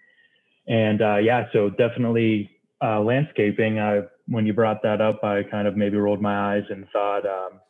And 0.68 1.02
uh, 1.02 1.16
yeah, 1.16 1.46
so 1.52 1.70
definitely 1.70 2.50
uh, 2.82 3.00
landscaping. 3.00 3.78
I, 3.78 4.02
when 4.26 4.46
you 4.46 4.52
brought 4.52 4.82
that 4.82 5.00
up, 5.00 5.22
I 5.22 5.42
kind 5.44 5.68
of 5.68 5.76
maybe 5.76 5.96
rolled 5.96 6.20
my 6.20 6.56
eyes 6.56 6.64
and 6.70 6.86
thought, 6.92 7.24
um, 7.24 7.60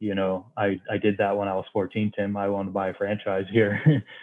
you 0.00 0.14
know, 0.14 0.46
I, 0.56 0.80
I 0.90 0.96
did 0.96 1.18
that 1.18 1.36
when 1.36 1.48
I 1.48 1.54
was 1.54 1.66
14, 1.72 2.12
Tim. 2.16 2.36
I 2.36 2.48
want 2.48 2.68
to 2.68 2.72
buy 2.72 2.88
a 2.88 2.94
franchise 2.94 3.46
here. 3.50 4.04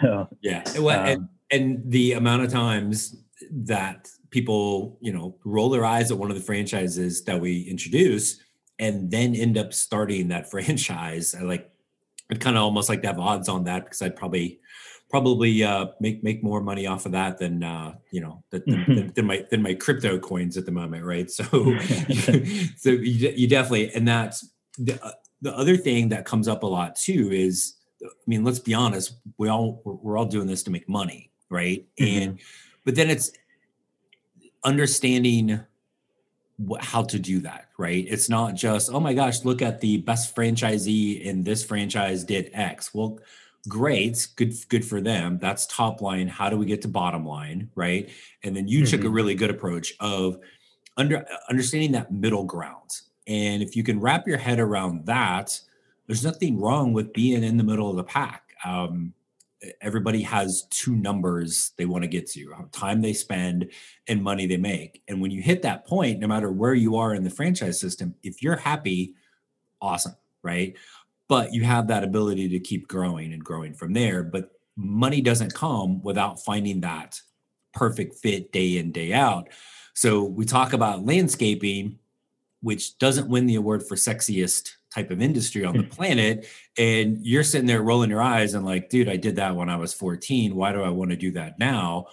So, 0.00 0.28
yeah. 0.42 0.62
Well, 0.78 1.00
um, 1.00 1.06
and, 1.06 1.28
and 1.50 1.90
the 1.90 2.12
amount 2.12 2.42
of 2.42 2.52
times 2.52 3.16
that 3.50 4.08
people, 4.30 4.98
you 5.00 5.12
know, 5.12 5.36
roll 5.44 5.70
their 5.70 5.84
eyes 5.84 6.10
at 6.10 6.18
one 6.18 6.30
of 6.30 6.36
the 6.36 6.42
franchises 6.42 7.24
that 7.24 7.40
we 7.40 7.62
introduce 7.62 8.40
and 8.78 9.10
then 9.10 9.34
end 9.34 9.58
up 9.58 9.72
starting 9.72 10.28
that 10.28 10.50
franchise. 10.50 11.34
I 11.34 11.42
like, 11.42 11.70
I'd 12.30 12.40
kind 12.40 12.56
of 12.56 12.62
almost 12.62 12.88
like 12.88 13.02
to 13.02 13.08
have 13.08 13.18
odds 13.18 13.48
on 13.48 13.64
that 13.64 13.84
because 13.84 14.02
I'd 14.02 14.16
probably 14.16 14.60
probably 15.12 15.62
uh, 15.62 15.88
make 16.00 16.24
make 16.24 16.42
more 16.42 16.62
money 16.62 16.86
off 16.86 17.04
of 17.04 17.12
that 17.12 17.36
than 17.36 17.62
uh, 17.62 17.94
you 18.10 18.22
know 18.22 18.42
than, 18.50 18.62
than, 18.66 19.12
than, 19.14 19.26
my 19.26 19.44
than 19.50 19.62
my 19.62 19.74
crypto 19.74 20.18
coins 20.18 20.56
at 20.56 20.64
the 20.64 20.72
moment, 20.72 21.04
right? 21.04 21.30
So 21.30 21.44
so 22.76 22.90
you, 22.90 23.32
you, 23.36 23.46
definitely 23.46 23.92
and 23.94 24.08
that's 24.08 24.48
the 24.78 24.98
uh, 25.04 25.12
the 25.42 25.54
other 25.54 25.76
thing 25.76 26.08
that 26.08 26.24
comes 26.24 26.48
up 26.48 26.62
a 26.62 26.66
lot 26.66 26.96
too 26.96 27.30
is 27.30 27.74
I 28.02 28.08
mean 28.26 28.42
let's 28.42 28.58
be 28.58 28.72
honest 28.72 29.18
we 29.36 29.50
all 29.50 29.82
we're 29.84 30.16
all 30.16 30.24
doing 30.24 30.46
this 30.46 30.62
to 30.64 30.70
make 30.70 30.88
money, 30.88 31.30
right? 31.50 31.84
Mm-hmm. 32.00 32.22
And 32.22 32.40
but 32.86 32.94
then 32.94 33.10
it's 33.10 33.32
understanding 34.64 35.60
how 36.80 37.02
to 37.02 37.18
do 37.18 37.40
that, 37.40 37.68
right? 37.76 38.04
It's 38.08 38.28
not 38.28 38.54
just, 38.54 38.90
oh 38.92 39.00
my 39.00 39.14
gosh, 39.14 39.44
look 39.44 39.62
at 39.62 39.80
the 39.80 39.96
best 39.98 40.34
franchisee 40.36 41.20
in 41.20 41.42
this 41.42 41.64
franchise 41.64 42.22
did 42.22 42.50
X. 42.52 42.94
Well, 42.94 43.18
great, 43.68 44.28
good, 44.36 44.54
good 44.68 44.84
for 44.84 45.00
them. 45.00 45.38
That's 45.40 45.66
top 45.66 46.00
line. 46.00 46.28
How 46.28 46.50
do 46.50 46.56
we 46.56 46.66
get 46.66 46.82
to 46.82 46.88
bottom 46.88 47.26
line, 47.26 47.70
right? 47.74 48.10
And 48.42 48.56
then 48.56 48.68
you 48.68 48.82
mm-hmm. 48.82 48.90
took 48.90 49.00
a 49.00 49.04
mm-hmm. 49.04 49.14
really 49.14 49.34
good 49.34 49.50
approach 49.50 49.94
of 50.00 50.38
under 50.96 51.24
understanding 51.48 51.92
that 51.92 52.12
middle 52.12 52.44
ground. 52.44 53.00
And 53.26 53.62
if 53.62 53.76
you 53.76 53.84
can 53.84 54.00
wrap 54.00 54.26
your 54.26 54.38
head 54.38 54.58
around 54.58 55.06
that, 55.06 55.58
there's 56.06 56.24
nothing 56.24 56.60
wrong 56.60 56.92
with 56.92 57.12
being 57.12 57.44
in 57.44 57.56
the 57.56 57.64
middle 57.64 57.88
of 57.88 57.96
the 57.96 58.04
pack. 58.04 58.42
Um, 58.64 59.14
everybody 59.80 60.22
has 60.22 60.64
two 60.70 60.94
numbers 60.94 61.72
they 61.76 61.84
want 61.84 62.02
to 62.02 62.08
get 62.08 62.28
to 62.28 62.52
time 62.72 63.00
they 63.00 63.12
spend 63.12 63.70
and 64.08 64.22
money 64.22 64.46
they 64.46 64.56
make 64.56 65.02
and 65.08 65.20
when 65.20 65.30
you 65.30 65.40
hit 65.40 65.62
that 65.62 65.86
point 65.86 66.18
no 66.18 66.26
matter 66.26 66.50
where 66.50 66.74
you 66.74 66.96
are 66.96 67.14
in 67.14 67.22
the 67.22 67.30
franchise 67.30 67.78
system 67.78 68.14
if 68.22 68.42
you're 68.42 68.56
happy 68.56 69.14
awesome 69.80 70.16
right 70.42 70.76
but 71.32 71.54
you 71.54 71.64
have 71.64 71.86
that 71.86 72.04
ability 72.04 72.46
to 72.46 72.60
keep 72.60 72.86
growing 72.86 73.32
and 73.32 73.42
growing 73.42 73.72
from 73.72 73.94
there 73.94 74.22
but 74.22 74.50
money 74.76 75.22
doesn't 75.22 75.54
come 75.54 76.02
without 76.02 76.44
finding 76.44 76.82
that 76.82 77.18
perfect 77.72 78.16
fit 78.16 78.52
day 78.52 78.76
in 78.76 78.92
day 78.92 79.14
out. 79.14 79.48
So 79.94 80.24
we 80.24 80.44
talk 80.44 80.74
about 80.74 81.06
landscaping 81.06 81.98
which 82.60 82.96
doesn't 82.98 83.28
win 83.28 83.46
the 83.46 83.56
award 83.56 83.82
for 83.82 83.96
sexiest 83.96 84.74
type 84.94 85.10
of 85.10 85.22
industry 85.22 85.64
on 85.64 85.76
the 85.76 85.82
planet 85.96 86.46
and 86.78 87.18
you're 87.26 87.42
sitting 87.42 87.66
there 87.66 87.82
rolling 87.82 88.10
your 88.10 88.22
eyes 88.22 88.52
and 88.54 88.64
like 88.64 88.90
dude 88.90 89.08
i 89.08 89.16
did 89.16 89.36
that 89.36 89.56
when 89.56 89.70
i 89.70 89.76
was 89.76 89.94
14 89.94 90.54
why 90.54 90.70
do 90.70 90.82
i 90.82 90.90
want 90.90 91.10
to 91.10 91.16
do 91.16 91.32
that 91.32 91.58
now? 91.58 92.06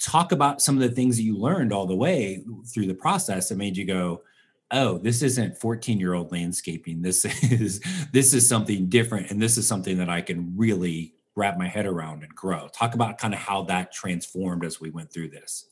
Talk 0.00 0.32
about 0.32 0.62
some 0.62 0.76
of 0.76 0.82
the 0.82 0.94
things 0.94 1.16
that 1.16 1.22
you 1.22 1.36
learned 1.36 1.72
all 1.72 1.86
the 1.86 1.96
way 1.96 2.44
through 2.72 2.86
the 2.86 2.94
process 2.94 3.48
that 3.48 3.58
made 3.58 3.76
you 3.76 3.84
go 3.84 4.22
oh 4.70 4.98
this 4.98 5.22
isn't 5.22 5.56
14 5.58 5.98
year 5.98 6.14
old 6.14 6.32
landscaping 6.32 7.02
this 7.02 7.24
is 7.52 7.80
this 8.12 8.34
is 8.34 8.48
something 8.48 8.86
different 8.86 9.30
and 9.30 9.40
this 9.40 9.56
is 9.56 9.66
something 9.66 9.98
that 9.98 10.08
i 10.08 10.20
can 10.20 10.52
really 10.56 11.14
wrap 11.36 11.58
my 11.58 11.68
head 11.68 11.86
around 11.86 12.22
and 12.22 12.34
grow 12.34 12.68
talk 12.68 12.94
about 12.94 13.18
kind 13.18 13.34
of 13.34 13.40
how 13.40 13.62
that 13.62 13.92
transformed 13.92 14.64
as 14.64 14.80
we 14.80 14.90
went 14.90 15.12
through 15.12 15.28
this 15.28 15.66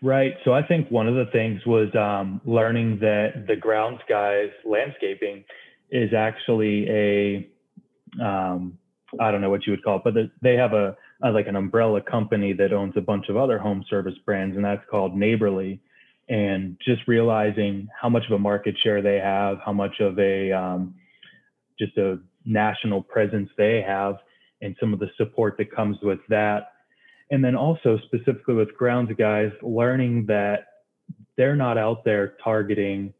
Right. 0.00 0.34
So 0.44 0.52
I 0.52 0.62
think 0.62 0.90
one 0.90 1.08
of 1.08 1.14
the 1.14 1.30
things 1.32 1.60
was 1.66 1.94
um, 1.94 2.40
learning 2.44 2.98
that 3.00 3.44
the 3.46 3.56
grounds 3.56 4.00
guys 4.08 4.50
landscaping 4.64 5.44
is 5.90 6.12
actually 6.14 6.88
a 6.88 7.50
um, 8.22 8.78
I 9.18 9.30
don't 9.30 9.40
know 9.40 9.50
what 9.50 9.66
you 9.66 9.72
would 9.72 9.82
call 9.82 9.96
it, 9.96 10.02
but 10.04 10.14
they 10.42 10.54
have 10.54 10.74
a, 10.74 10.96
a, 11.22 11.30
like 11.30 11.46
an 11.46 11.56
umbrella 11.56 12.00
company 12.02 12.52
that 12.54 12.72
owns 12.72 12.94
a 12.96 13.00
bunch 13.00 13.28
of 13.28 13.36
other 13.36 13.58
home 13.58 13.84
service 13.88 14.14
brands, 14.26 14.54
and 14.54 14.64
that's 14.64 14.84
called 14.90 15.16
Neighborly. 15.16 15.80
And 16.28 16.76
just 16.84 17.02
realizing 17.06 17.88
how 17.98 18.08
much 18.08 18.24
of 18.26 18.32
a 18.32 18.38
market 18.38 18.74
share 18.82 19.00
they 19.00 19.18
have, 19.18 19.58
how 19.64 19.72
much 19.72 20.00
of 20.00 20.18
a 20.18 20.52
um, 20.52 20.94
just 21.78 21.96
a 21.96 22.18
national 22.44 23.02
presence 23.02 23.48
they 23.56 23.82
have, 23.86 24.16
and 24.60 24.76
some 24.78 24.92
of 24.92 24.98
the 24.98 25.08
support 25.16 25.56
that 25.58 25.74
comes 25.74 25.96
with 26.02 26.18
that 26.28 26.72
and 27.30 27.44
then 27.44 27.54
also 27.54 27.98
specifically 28.06 28.54
with 28.54 28.74
grounds 28.76 29.10
guys, 29.18 29.50
learning 29.62 30.26
that 30.26 30.66
they're 31.36 31.56
not 31.56 31.78
out 31.78 32.04
there 32.04 32.34
targeting 32.42 33.12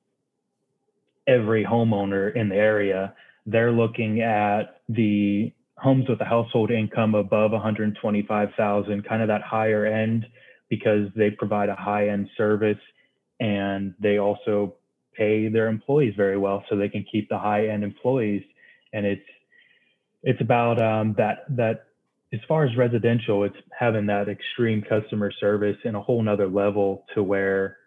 every 1.26 1.64
homeowner 1.64 2.34
in 2.34 2.48
the 2.48 2.56
area. 2.56 3.14
They're 3.46 3.72
looking 3.72 4.22
at 4.22 4.80
the 4.88 5.52
homes 5.76 6.08
with 6.08 6.20
a 6.20 6.24
household 6.24 6.70
income 6.70 7.14
above 7.14 7.52
125,000, 7.52 9.04
kind 9.06 9.22
of 9.22 9.28
that 9.28 9.42
higher 9.42 9.86
end, 9.86 10.26
because 10.68 11.08
they 11.14 11.30
provide 11.30 11.68
a 11.68 11.74
high 11.74 12.08
end 12.08 12.28
service 12.36 12.78
and 13.40 13.94
they 14.00 14.18
also 14.18 14.74
pay 15.16 15.48
their 15.48 15.68
employees 15.68 16.14
very 16.16 16.38
well, 16.38 16.64
so 16.68 16.76
they 16.76 16.88
can 16.88 17.04
keep 17.10 17.28
the 17.28 17.38
high 17.38 17.68
end 17.68 17.84
employees. 17.84 18.42
And 18.92 19.06
it's 19.06 19.26
it's 20.22 20.40
about 20.40 20.80
um, 20.80 21.14
that 21.18 21.44
that 21.56 21.86
as 22.32 22.40
far 22.46 22.64
as 22.64 22.76
residential, 22.76 23.44
it's 23.44 23.56
having 23.78 24.06
that 24.06 24.28
extreme 24.28 24.82
customer 24.82 25.32
service 25.40 25.76
in 25.84 25.94
a 25.94 26.00
whole 26.00 26.22
nother 26.22 26.46
level 26.46 27.06
to 27.14 27.22
where, 27.22 27.78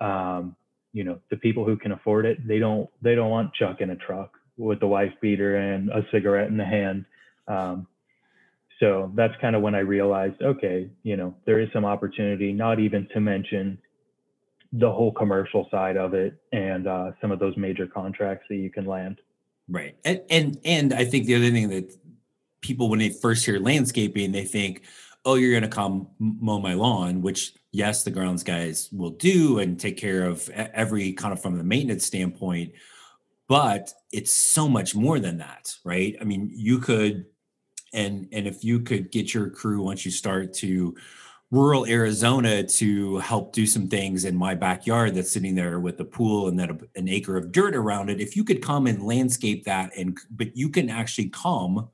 um, 0.00 0.56
you 0.92 1.04
know, 1.04 1.20
the 1.30 1.36
people 1.36 1.64
who 1.66 1.76
can 1.76 1.92
afford 1.92 2.24
it, 2.24 2.46
they 2.48 2.58
don't, 2.58 2.88
they 3.02 3.14
don't 3.14 3.30
want 3.30 3.52
Chuck 3.54 3.80
in 3.80 3.90
a 3.90 3.96
truck 3.96 4.38
with 4.56 4.80
the 4.80 4.86
wife 4.86 5.12
beater 5.20 5.56
and 5.56 5.90
a 5.90 6.02
cigarette 6.10 6.48
in 6.48 6.56
the 6.56 6.64
hand. 6.64 7.04
Um, 7.46 7.86
so 8.78 9.12
that's 9.14 9.34
kind 9.42 9.54
of 9.54 9.60
when 9.60 9.74
I 9.74 9.80
realized, 9.80 10.40
okay, 10.40 10.88
you 11.02 11.16
know, 11.18 11.34
there 11.44 11.60
is 11.60 11.68
some 11.70 11.84
opportunity, 11.84 12.52
not 12.52 12.80
even 12.80 13.06
to 13.12 13.20
mention 13.20 13.76
the 14.72 14.90
whole 14.90 15.12
commercial 15.12 15.66
side 15.70 15.96
of 15.96 16.14
it 16.14 16.40
and 16.52 16.86
uh, 16.86 17.10
some 17.20 17.32
of 17.32 17.38
those 17.38 17.56
major 17.56 17.86
contracts 17.86 18.46
that 18.48 18.56
you 18.56 18.70
can 18.70 18.86
land. 18.86 19.20
Right. 19.68 19.96
And, 20.04 20.20
and, 20.30 20.60
and 20.64 20.94
I 20.94 21.04
think 21.04 21.26
the 21.26 21.34
other 21.34 21.50
thing 21.50 21.68
that 21.70 21.92
people 22.60 22.88
when 22.88 22.98
they 22.98 23.10
first 23.10 23.44
hear 23.44 23.58
landscaping, 23.58 24.32
they 24.32 24.44
think, 24.44 24.82
oh, 25.24 25.34
you're 25.34 25.50
going 25.50 25.62
to 25.62 25.68
come 25.68 26.08
mow 26.18 26.60
my 26.60 26.74
lawn, 26.74 27.22
which 27.22 27.54
yes, 27.72 28.04
the 28.04 28.10
grounds 28.10 28.42
guys 28.42 28.88
will 28.92 29.10
do 29.10 29.58
and 29.58 29.78
take 29.78 29.96
care 29.96 30.24
of 30.24 30.48
every 30.50 31.12
kind 31.12 31.32
of 31.32 31.42
from 31.42 31.58
the 31.58 31.64
maintenance 31.64 32.06
standpoint. 32.06 32.72
But 33.48 33.92
it's 34.12 34.32
so 34.32 34.68
much 34.68 34.94
more 34.94 35.18
than 35.18 35.38
that, 35.38 35.74
right? 35.84 36.16
I 36.20 36.24
mean, 36.24 36.50
you 36.54 36.78
could, 36.78 37.26
and 37.92 38.28
and 38.32 38.46
if 38.46 38.62
you 38.62 38.80
could 38.80 39.10
get 39.10 39.34
your 39.34 39.50
crew 39.50 39.82
once 39.82 40.04
you 40.04 40.12
start 40.12 40.54
to 40.54 40.94
rural 41.50 41.86
Arizona 41.86 42.62
to 42.62 43.18
help 43.18 43.52
do 43.52 43.66
some 43.66 43.88
things 43.88 44.24
in 44.24 44.36
my 44.36 44.54
backyard 44.54 45.14
that's 45.14 45.32
sitting 45.32 45.54
there 45.54 45.80
with 45.80 45.98
a 46.00 46.04
pool 46.04 46.48
and 46.48 46.58
then 46.58 46.80
an 46.94 47.08
acre 47.08 47.36
of 47.36 47.50
dirt 47.50 47.74
around 47.74 48.08
it. 48.08 48.20
If 48.20 48.36
you 48.36 48.44
could 48.44 48.62
come 48.62 48.86
and 48.86 49.02
landscape 49.02 49.64
that, 49.64 49.90
and 49.96 50.16
but 50.30 50.56
you 50.56 50.68
can 50.68 50.90
actually 50.90 51.28
come 51.30 51.88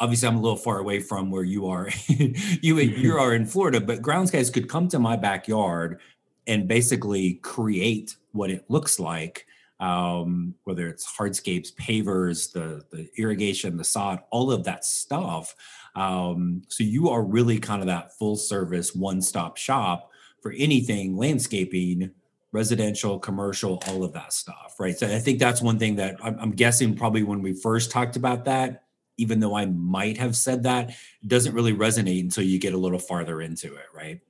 obviously 0.00 0.28
I'm 0.28 0.36
a 0.36 0.40
little 0.40 0.56
far 0.56 0.78
away 0.78 1.00
from 1.00 1.30
where 1.30 1.44
you 1.44 1.66
are. 1.68 1.90
you 2.08 2.78
you 2.78 3.16
are 3.16 3.34
in 3.34 3.46
Florida, 3.46 3.80
but 3.80 4.02
grounds 4.02 4.30
guys 4.30 4.50
could 4.50 4.68
come 4.68 4.88
to 4.88 4.98
my 4.98 5.16
backyard 5.16 6.00
and 6.46 6.66
basically 6.66 7.34
create 7.34 8.16
what 8.32 8.50
it 8.50 8.64
looks 8.68 8.98
like. 8.98 9.46
Um, 9.78 10.54
whether 10.64 10.88
it's 10.88 11.10
hardscapes, 11.10 11.72
pavers, 11.74 12.52
the 12.52 12.82
the 12.90 13.08
irrigation, 13.16 13.76
the 13.76 13.84
sod, 13.84 14.20
all 14.30 14.50
of 14.50 14.64
that 14.64 14.84
stuff. 14.84 15.54
Um, 15.94 16.62
so 16.68 16.84
you 16.84 17.08
are 17.08 17.22
really 17.22 17.58
kind 17.58 17.80
of 17.80 17.86
that 17.88 18.16
full 18.16 18.36
service 18.36 18.94
one 18.94 19.22
stop 19.22 19.56
shop 19.56 20.10
for 20.42 20.52
anything 20.52 21.16
landscaping, 21.16 22.10
residential, 22.52 23.18
commercial, 23.18 23.82
all 23.88 24.04
of 24.04 24.12
that 24.12 24.32
stuff, 24.32 24.76
right? 24.78 24.96
So 24.96 25.06
I 25.06 25.18
think 25.18 25.38
that's 25.38 25.60
one 25.60 25.78
thing 25.78 25.96
that 25.96 26.16
I'm, 26.22 26.38
I'm 26.38 26.50
guessing 26.52 26.96
probably 26.96 27.22
when 27.22 27.42
we 27.42 27.52
first 27.52 27.90
talked 27.90 28.16
about 28.16 28.44
that, 28.46 28.84
even 29.16 29.40
though 29.40 29.56
I 29.56 29.66
might 29.66 30.18
have 30.18 30.36
said 30.36 30.62
that, 30.64 30.92
doesn't 31.26 31.54
really 31.54 31.74
resonate 31.74 32.20
until 32.20 32.44
you 32.44 32.58
get 32.58 32.72
a 32.72 32.78
little 32.78 32.98
farther 32.98 33.42
into 33.42 33.74
it, 33.74 33.86
right? 33.94 34.20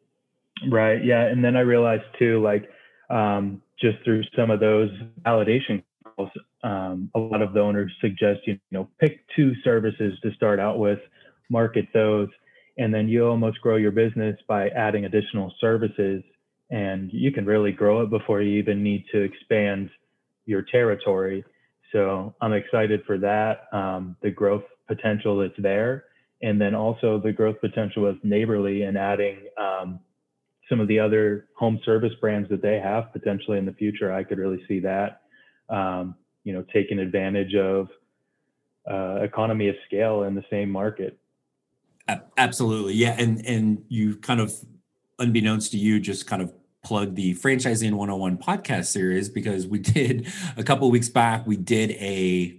Right. 0.68 1.04
Yeah. 1.04 1.26
And 1.26 1.44
then 1.44 1.56
I 1.56 1.60
realized 1.60 2.04
too, 2.18 2.42
like, 2.42 2.68
um, 3.08 3.62
just 3.80 3.98
through 4.04 4.22
some 4.36 4.50
of 4.50 4.60
those 4.60 4.90
validation 5.24 5.82
calls, 6.04 6.30
um, 6.62 7.10
a 7.14 7.18
lot 7.18 7.42
of 7.42 7.54
the 7.54 7.60
owners 7.60 7.90
suggest 8.00 8.40
you 8.44 8.58
know 8.70 8.88
pick 9.00 9.24
two 9.34 9.54
services 9.64 10.18
to 10.22 10.32
start 10.34 10.60
out 10.60 10.78
with, 10.78 10.98
market 11.50 11.86
those, 11.92 12.28
and 12.78 12.94
then 12.94 13.08
you 13.08 13.26
almost 13.26 13.60
grow 13.60 13.76
your 13.76 13.90
business 13.90 14.36
by 14.48 14.68
adding 14.70 15.04
additional 15.04 15.52
services, 15.60 16.22
and 16.70 17.12
you 17.12 17.30
can 17.32 17.44
really 17.44 17.72
grow 17.72 18.02
it 18.02 18.10
before 18.10 18.40
you 18.40 18.58
even 18.58 18.82
need 18.82 19.04
to 19.12 19.20
expand 19.20 19.90
your 20.46 20.62
territory. 20.62 21.44
So 21.92 22.34
I'm 22.40 22.52
excited 22.52 23.02
for 23.06 23.18
that. 23.18 23.66
Um, 23.72 24.16
the 24.22 24.30
growth 24.30 24.64
potential 24.88 25.38
that's 25.38 25.52
there, 25.58 26.04
and 26.42 26.60
then 26.60 26.74
also 26.74 27.20
the 27.20 27.32
growth 27.32 27.60
potential 27.60 28.06
of 28.06 28.22
Neighborly 28.24 28.82
and 28.82 28.96
adding 28.96 29.38
um, 29.58 30.00
some 30.68 30.80
of 30.80 30.88
the 30.88 30.98
other 30.98 31.48
home 31.58 31.80
service 31.84 32.12
brands 32.20 32.48
that 32.48 32.62
they 32.62 32.78
have 32.78 33.12
potentially 33.12 33.58
in 33.58 33.66
the 33.66 33.72
future. 33.72 34.12
I 34.12 34.24
could 34.24 34.38
really 34.38 34.62
see 34.68 34.80
that, 34.80 35.22
um, 35.68 36.14
you 36.44 36.52
know, 36.52 36.64
taking 36.72 36.98
advantage 36.98 37.54
of 37.56 37.88
uh, 38.90 39.16
economy 39.22 39.68
of 39.68 39.74
scale 39.86 40.22
in 40.22 40.34
the 40.34 40.44
same 40.50 40.70
market. 40.70 41.18
Absolutely. 42.36 42.94
Yeah. 42.94 43.16
And 43.18 43.44
and 43.46 43.84
you 43.88 44.16
kind 44.16 44.40
of 44.40 44.52
unbeknownst 45.18 45.72
to 45.72 45.78
you 45.78 46.00
just 46.00 46.26
kind 46.26 46.42
of 46.42 46.52
plug 46.82 47.14
the 47.14 47.34
franchising 47.34 47.92
101 47.92 48.38
podcast 48.38 48.86
series 48.86 49.28
because 49.28 49.66
we 49.66 49.78
did 49.78 50.26
a 50.56 50.62
couple 50.62 50.90
weeks 50.90 51.08
back 51.08 51.46
we 51.46 51.56
did 51.56 51.90
a 51.92 52.58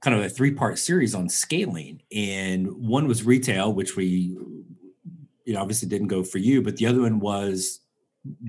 kind 0.00 0.16
of 0.16 0.24
a 0.24 0.28
three 0.28 0.52
part 0.52 0.78
series 0.78 1.14
on 1.14 1.28
scaling 1.28 2.00
and 2.14 2.70
one 2.72 3.06
was 3.06 3.24
retail 3.24 3.72
which 3.72 3.96
we 3.96 4.36
you 5.44 5.52
know 5.52 5.60
obviously 5.60 5.88
didn't 5.88 6.08
go 6.08 6.24
for 6.24 6.38
you 6.38 6.62
but 6.62 6.76
the 6.76 6.86
other 6.86 7.02
one 7.02 7.20
was 7.20 7.80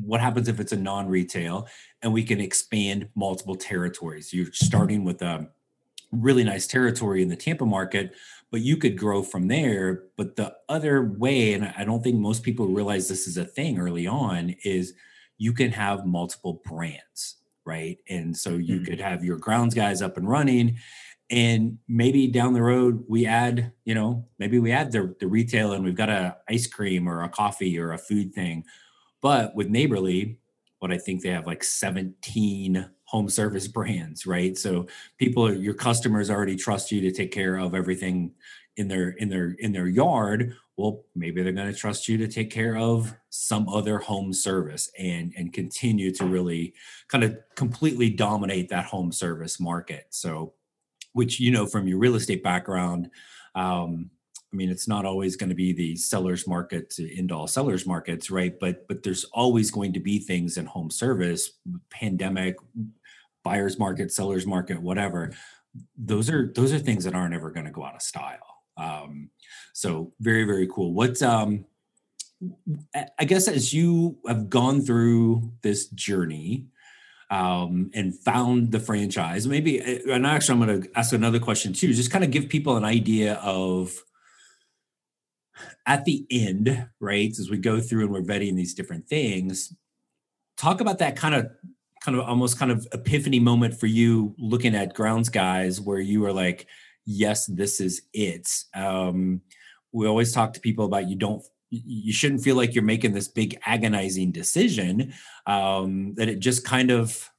what 0.03 0.19
happens 0.19 0.47
if 0.47 0.59
it's 0.59 0.71
a 0.71 0.77
non-retail 0.77 1.67
and 2.01 2.11
we 2.11 2.23
can 2.23 2.39
expand 2.39 3.09
multiple 3.15 3.55
territories 3.55 4.33
you're 4.33 4.51
starting 4.53 5.03
with 5.03 5.21
a 5.21 5.49
really 6.11 6.43
nice 6.43 6.67
territory 6.67 7.21
in 7.21 7.27
the 7.27 7.35
tampa 7.35 7.65
market 7.65 8.13
but 8.51 8.61
you 8.61 8.77
could 8.77 8.97
grow 8.97 9.23
from 9.23 9.47
there. 9.47 10.03
But 10.17 10.35
the 10.35 10.53
other 10.69 11.03
way 11.03 11.53
and 11.53 11.73
i 11.77 11.83
don't 11.83 12.03
think 12.03 12.17
most 12.17 12.43
people 12.43 12.67
realize 12.67 13.07
this 13.07 13.27
is 13.27 13.37
a 13.37 13.45
thing 13.45 13.79
early 13.79 14.07
on 14.07 14.55
is 14.63 14.93
you 15.37 15.53
can 15.53 15.71
have 15.71 16.05
multiple 16.05 16.61
brands 16.65 17.37
right? 17.65 17.97
And 18.09 18.35
so 18.35 18.51
you 18.51 18.77
mm-hmm. 18.77 18.85
could 18.85 18.99
have 18.99 19.23
your 19.23 19.37
grounds 19.37 19.73
guys 19.73 20.01
up 20.01 20.17
and 20.17 20.27
running 20.27 20.77
and 21.29 21.77
maybe 21.87 22.27
down 22.27 22.53
the 22.53 22.61
road 22.61 23.05
we 23.07 23.25
add 23.25 23.71
you 23.85 23.95
know 23.95 24.27
maybe 24.37 24.59
we 24.59 24.71
add 24.73 24.91
the, 24.91 25.15
the 25.19 25.27
retail 25.27 25.71
and 25.71 25.83
we've 25.83 25.95
got 25.95 26.09
a 26.09 26.35
ice 26.49 26.67
cream 26.67 27.07
or 27.07 27.23
a 27.23 27.29
coffee 27.29 27.79
or 27.79 27.93
a 27.93 27.97
food 27.97 28.33
thing. 28.33 28.63
But 29.21 29.55
with 29.55 29.69
neighborly 29.69 30.37
what 30.79 30.91
i 30.91 30.97
think 30.97 31.21
they 31.21 31.29
have 31.29 31.45
like 31.45 31.63
17 31.63 32.89
home 33.11 33.27
service 33.27 33.67
brands 33.67 34.25
right? 34.25 34.57
So 34.57 34.87
people 35.17 35.53
your 35.53 35.73
customers 35.73 36.29
already 36.29 36.55
trust 36.55 36.93
you 36.93 37.01
to 37.01 37.11
take 37.11 37.33
care 37.33 37.57
of 37.57 37.75
everything 37.75 38.31
in 38.77 38.87
their 38.87 39.09
in 39.09 39.27
their 39.27 39.49
in 39.59 39.73
their 39.73 39.87
yard. 39.87 40.55
Well 40.77 41.03
maybe 41.13 41.43
they're 41.43 41.51
going 41.51 41.71
to 41.71 41.77
trust 41.77 42.07
you 42.07 42.17
to 42.19 42.29
take 42.29 42.49
care 42.49 42.77
of 42.77 43.13
some 43.29 43.67
other 43.67 43.97
home 43.97 44.31
service 44.31 44.89
and 44.97 45.33
and 45.35 45.51
continue 45.51 46.11
to 46.13 46.25
really 46.25 46.73
kind 47.09 47.25
of 47.25 47.37
completely 47.55 48.09
dominate 48.09 48.69
that 48.69 48.85
home 48.85 49.11
service 49.11 49.59
market. 49.59 50.05
So 50.11 50.53
which 51.11 51.37
you 51.37 51.51
know 51.51 51.65
from 51.65 51.89
your 51.89 51.97
real 51.97 52.15
estate 52.15 52.43
background 52.43 53.09
um, 53.55 54.09
I 54.51 54.57
mean, 54.57 54.69
it's 54.69 54.87
not 54.87 55.05
always 55.05 55.37
going 55.37 55.49
to 55.49 55.55
be 55.55 55.71
the 55.71 55.95
seller's 55.95 56.45
market 56.45 56.89
to 56.91 57.17
end 57.17 57.31
all 57.31 57.47
sellers 57.47 57.87
markets, 57.87 58.29
right? 58.29 58.53
But 58.59 58.85
but 58.87 59.01
there's 59.01 59.23
always 59.25 59.71
going 59.71 59.93
to 59.93 60.01
be 60.01 60.19
things 60.19 60.57
in 60.57 60.65
home 60.65 60.91
service, 60.91 61.51
pandemic, 61.89 62.57
buyer's 63.43 63.79
market, 63.79 64.11
seller's 64.11 64.45
market, 64.45 64.81
whatever. 64.81 65.33
Those 65.97 66.29
are 66.29 66.51
those 66.53 66.73
are 66.73 66.79
things 66.79 67.03
that 67.05 67.15
aren't 67.15 67.33
ever 67.33 67.51
going 67.51 67.65
to 67.65 67.71
go 67.71 67.83
out 67.83 67.95
of 67.95 68.01
style. 68.01 68.63
Um, 68.77 69.29
so 69.73 70.13
very 70.19 70.43
very 70.43 70.67
cool. 70.67 70.93
What's 70.93 71.21
um, 71.21 71.65
I 73.19 73.25
guess 73.25 73.47
as 73.47 73.73
you 73.73 74.17
have 74.27 74.49
gone 74.49 74.81
through 74.81 75.53
this 75.61 75.87
journey, 75.89 76.67
um, 77.31 77.89
and 77.93 78.13
found 78.13 78.71
the 78.71 78.79
franchise. 78.79 79.47
Maybe, 79.47 79.81
uh, 79.81 80.13
and 80.13 80.27
actually, 80.27 80.59
I'm 80.59 80.67
going 80.67 80.81
to 80.83 80.99
ask 80.99 81.13
another 81.13 81.39
question 81.39 81.71
too. 81.71 81.93
Just 81.93 82.11
kind 82.11 82.25
of 82.25 82.29
give 82.29 82.49
people 82.49 82.75
an 82.75 82.83
idea 82.83 83.35
of 83.35 84.03
at 85.85 86.03
the 86.05 86.25
end, 86.29 86.87
right? 86.99 87.29
As 87.29 87.49
we 87.49 87.57
go 87.57 87.79
through 87.79 88.03
and 88.03 88.11
we're 88.11 88.21
vetting 88.21 88.55
these 88.55 88.73
different 88.73 89.07
things, 89.07 89.73
talk 90.57 90.81
about 90.81 90.99
that 90.99 91.15
kind 91.15 91.33
of, 91.33 91.49
kind 92.01 92.17
of 92.17 92.27
almost 92.27 92.59
kind 92.59 92.71
of 92.71 92.85
epiphany 92.93 93.39
moment 93.39 93.79
for 93.79 93.87
you 93.87 94.35
looking 94.37 94.75
at 94.75 94.93
grounds 94.93 95.29
guys 95.29 95.79
where 95.79 95.99
you 95.99 96.19
were 96.19 96.33
like, 96.33 96.67
yes, 97.05 97.45
this 97.45 97.79
is 97.79 98.01
it. 98.13 98.49
Um, 98.73 99.41
we 99.91 100.07
always 100.07 100.33
talk 100.33 100.53
to 100.53 100.59
people 100.59 100.85
about 100.85 101.09
you 101.09 101.15
don't 101.15 101.43
you 101.73 102.11
shouldn't 102.11 102.43
feel 102.43 102.57
like 102.57 102.75
you're 102.75 102.83
making 102.83 103.13
this 103.13 103.29
big 103.29 103.57
agonizing 103.65 104.31
decision 104.31 105.13
um, 105.45 106.13
that 106.15 106.27
it 106.27 106.39
just 106.39 106.65
kind 106.65 106.91
of 106.91 107.29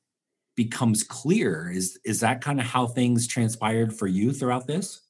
becomes 0.56 1.02
clear. 1.02 1.70
Is 1.70 1.98
is 2.04 2.20
that 2.20 2.40
kind 2.40 2.58
of 2.58 2.66
how 2.66 2.87
things 2.87 3.26
transpired 3.26 3.94
for 3.94 4.06
you 4.06 4.32
throughout 4.32 4.66
this? 4.66 5.00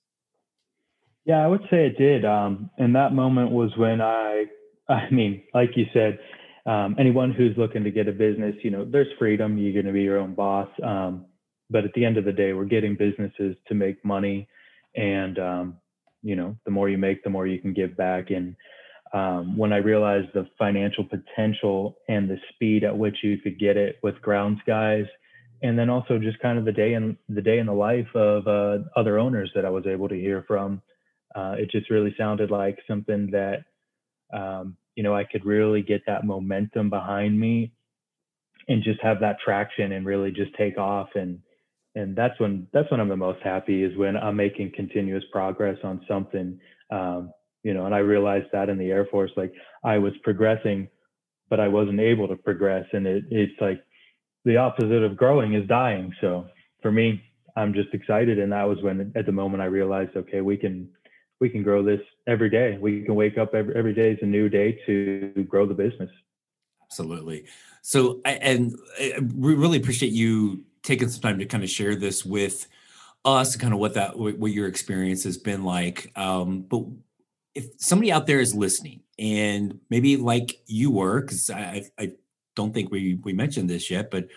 Yeah 1.25 1.45
i 1.45 1.47
would 1.47 1.63
say 1.71 1.87
it 1.87 1.99
did. 1.99 2.25
Um, 2.25 2.71
and 2.79 2.97
that 2.97 3.13
moment 3.13 3.53
was 3.53 3.71
when 3.77 4.01
i 4.01 4.47
i 4.89 5.09
mean 5.11 5.43
like 5.55 5.77
you 5.77 5.87
said 5.93 6.19
um, 6.67 6.97
anyone 6.99 7.33
who's 7.33 7.57
looking 7.57 7.85
to 7.85 7.91
get 7.91 8.09
a 8.09 8.13
business 8.13 8.55
you 8.63 8.71
know 8.71 8.85
there's 8.85 9.09
freedom. 9.19 9.59
You're 9.59 9.73
going 9.73 9.87
to 9.87 9.93
be 9.93 10.03
your 10.03 10.19
own 10.19 10.35
boss. 10.35 10.69
Um, 10.83 11.27
but 11.71 11.85
at 11.85 11.93
the 11.95 12.05
end 12.05 12.19
of 12.19 12.25
the 12.25 12.33
day 12.33 12.53
we're 12.53 12.65
getting 12.65 12.97
businesses 12.97 13.57
to 13.69 13.75
make 13.75 14.05
money. 14.05 14.49
And 14.95 15.39
um, 15.39 15.77
you 16.23 16.37
know 16.37 16.57
the 16.65 16.71
more 16.71 16.89
you 16.89 16.99
make 16.99 17.25
the 17.25 17.31
more 17.31 17.47
you 17.47 17.61
can 17.61 17.73
give 17.73 17.97
back. 17.97 18.31
And 18.31 18.57
um, 19.13 19.57
when 19.57 19.73
I 19.73 19.79
realized 19.79 20.29
the 20.33 20.49
financial 20.59 21.05
potential 21.05 21.99
and 22.09 22.29
the 22.31 22.39
speed 22.55 22.85
at 22.85 22.97
which 22.97 23.19
you 23.23 23.39
could 23.39 23.59
get 23.59 23.77
it 23.77 23.99
with 24.03 24.21
grounds 24.23 24.61
guys, 24.67 25.05
and 25.63 25.79
then 25.79 25.91
also 25.91 26.19
just 26.19 26.39
kind 26.41 26.59
of 26.59 26.65
the 26.65 26.73
day 26.73 26.95
in 26.95 27.17
the 27.29 27.43
day 27.43 27.59
in 27.59 27.67
the 27.67 27.73
life 27.73 28.09
of 28.15 28.47
uh, 28.47 28.79
other 28.97 29.19
owners 29.19 29.51
that 29.55 29.65
I 29.65 29.71
was 29.71 29.87
able 29.87 30.09
to 30.09 30.15
hear 30.15 30.45
from, 30.49 30.83
uh, 31.35 31.55
it 31.59 31.71
just 31.71 31.91
really 31.91 32.15
sounded 32.19 32.51
like 32.51 32.79
something 32.89 33.31
that 33.31 33.65
um, 34.33 34.77
you 34.95 35.03
know 35.03 35.15
I 35.15 35.25
could 35.25 35.45
really 35.45 35.83
get 35.83 36.03
that 36.07 36.25
momentum 36.25 36.91
behind 36.91 37.39
me, 37.39 37.73
and 38.69 38.83
just 38.83 39.01
have 39.03 39.21
that 39.21 39.37
traction 39.45 39.93
and 39.93 40.07
really 40.07 40.31
just 40.31 40.55
take 40.55 40.79
off 40.79 41.09
and 41.15 41.39
and 41.95 42.17
that's 42.17 42.39
when 42.41 42.67
that's 42.73 42.91
when 42.91 43.01
I'm 43.01 43.09
the 43.09 43.17
most 43.17 43.43
happy 43.43 43.83
is 43.83 43.97
when 43.97 44.17
I'm 44.17 44.37
making 44.37 44.73
continuous 44.75 45.25
progress 45.31 45.77
on 45.85 46.01
something. 46.09 46.59
Um, 46.91 47.33
you 47.63 47.75
know, 47.75 47.87
and 47.87 47.95
I 47.95 47.99
realized 47.99 48.47
that 48.53 48.69
in 48.69 48.79
the 48.79 48.91
Air 48.91 49.07
Force, 49.11 49.31
like 49.37 49.53
I 49.85 49.99
was 49.99 50.13
progressing, 50.23 50.89
but 51.49 51.61
I 51.61 51.69
wasn't 51.69 52.01
able 52.01 52.29
to 52.29 52.37
progress. 52.37 52.87
And 52.93 53.07
it, 53.07 53.25
it's 53.31 53.61
like 53.61 53.85
the 54.45 54.57
opposite 54.57 55.03
of 55.03 55.17
growing 55.17 55.55
is 55.55 55.69
dying. 55.69 56.13
So 56.21 56.47
for 56.81 56.91
me, 56.91 57.23
I'm 57.57 57.75
just 57.75 57.93
excited. 57.93 58.39
And 58.39 58.51
that 58.53 58.65
was 58.65 58.79
when 58.83 59.13
at 59.15 59.27
the 59.27 59.33
moment 59.33 59.63
I 59.63 59.67
realized, 59.67 60.17
okay, 60.17 60.41
we 60.41 60.57
can, 60.57 60.89
we 61.43 61.51
can 61.51 61.65
grow 61.65 61.83
this 61.83 62.01
every 62.29 62.49
day. 62.49 62.79
We 62.81 63.03
can 63.03 63.17
wake 63.17 63.37
up 63.37 63.53
every, 63.53 63.75
every 63.75 63.93
day 63.93 64.13
is 64.13 64.19
a 64.23 64.27
new 64.27 64.49
day 64.49 64.79
to 64.87 65.45
grow 65.49 65.67
the 65.67 65.75
business. 65.75 66.09
Absolutely. 66.85 67.47
So, 67.83 68.21
and 68.25 68.77
we 69.35 69.55
really 69.55 69.79
appreciate 69.79 70.13
you 70.13 70.63
taking 70.85 71.09
some 71.09 71.21
time 71.21 71.41
to 71.41 71.45
kind 71.45 71.65
of 71.65 71.69
share 71.69 71.97
this 71.97 72.25
with 72.25 72.69
us, 73.25 73.57
kind 73.57 73.75
of 73.75 73.81
what 73.81 73.95
that, 73.95 74.17
what 74.17 74.53
your 74.53 74.69
experience 74.69 75.25
has 75.25 75.37
been 75.37 75.65
like. 75.65 76.13
Um, 76.15 76.61
but 76.61 76.85
if 77.57 77.67
somebody 77.77 78.13
out 78.13 78.29
there 78.29 78.39
is 78.39 78.55
listening 78.55 79.01
and 79.19 79.81
maybe 79.91 80.17
like 80.17 80.61
you 80.67 80.93
were, 80.93 81.23
because 81.23 81.51
I, 81.51 81.87
I 81.99 82.13
don't 82.55 82.73
think 82.73 82.93
we 82.93 83.19
we 83.25 83.33
mentioned 83.33 83.69
this 83.69 83.91
yet, 83.91 84.13
but 84.13 84.29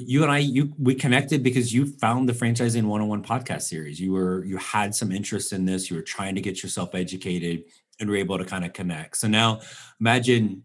you 0.00 0.22
and 0.22 0.32
I 0.32 0.38
you 0.38 0.72
we 0.78 0.94
connected 0.94 1.42
because 1.42 1.72
you 1.72 1.86
found 1.86 2.28
the 2.28 2.32
franchising 2.32 2.84
101 2.84 3.22
podcast 3.22 3.62
series. 3.62 4.00
You 4.00 4.12
were 4.12 4.44
you 4.44 4.56
had 4.58 4.94
some 4.94 5.12
interest 5.12 5.52
in 5.52 5.64
this, 5.64 5.90
you 5.90 5.96
were 5.96 6.02
trying 6.02 6.34
to 6.34 6.40
get 6.40 6.62
yourself 6.62 6.94
educated 6.94 7.64
and 8.00 8.08
were 8.08 8.16
able 8.16 8.38
to 8.38 8.44
kind 8.44 8.64
of 8.64 8.72
connect. 8.72 9.16
So 9.16 9.28
now 9.28 9.60
imagine 10.00 10.62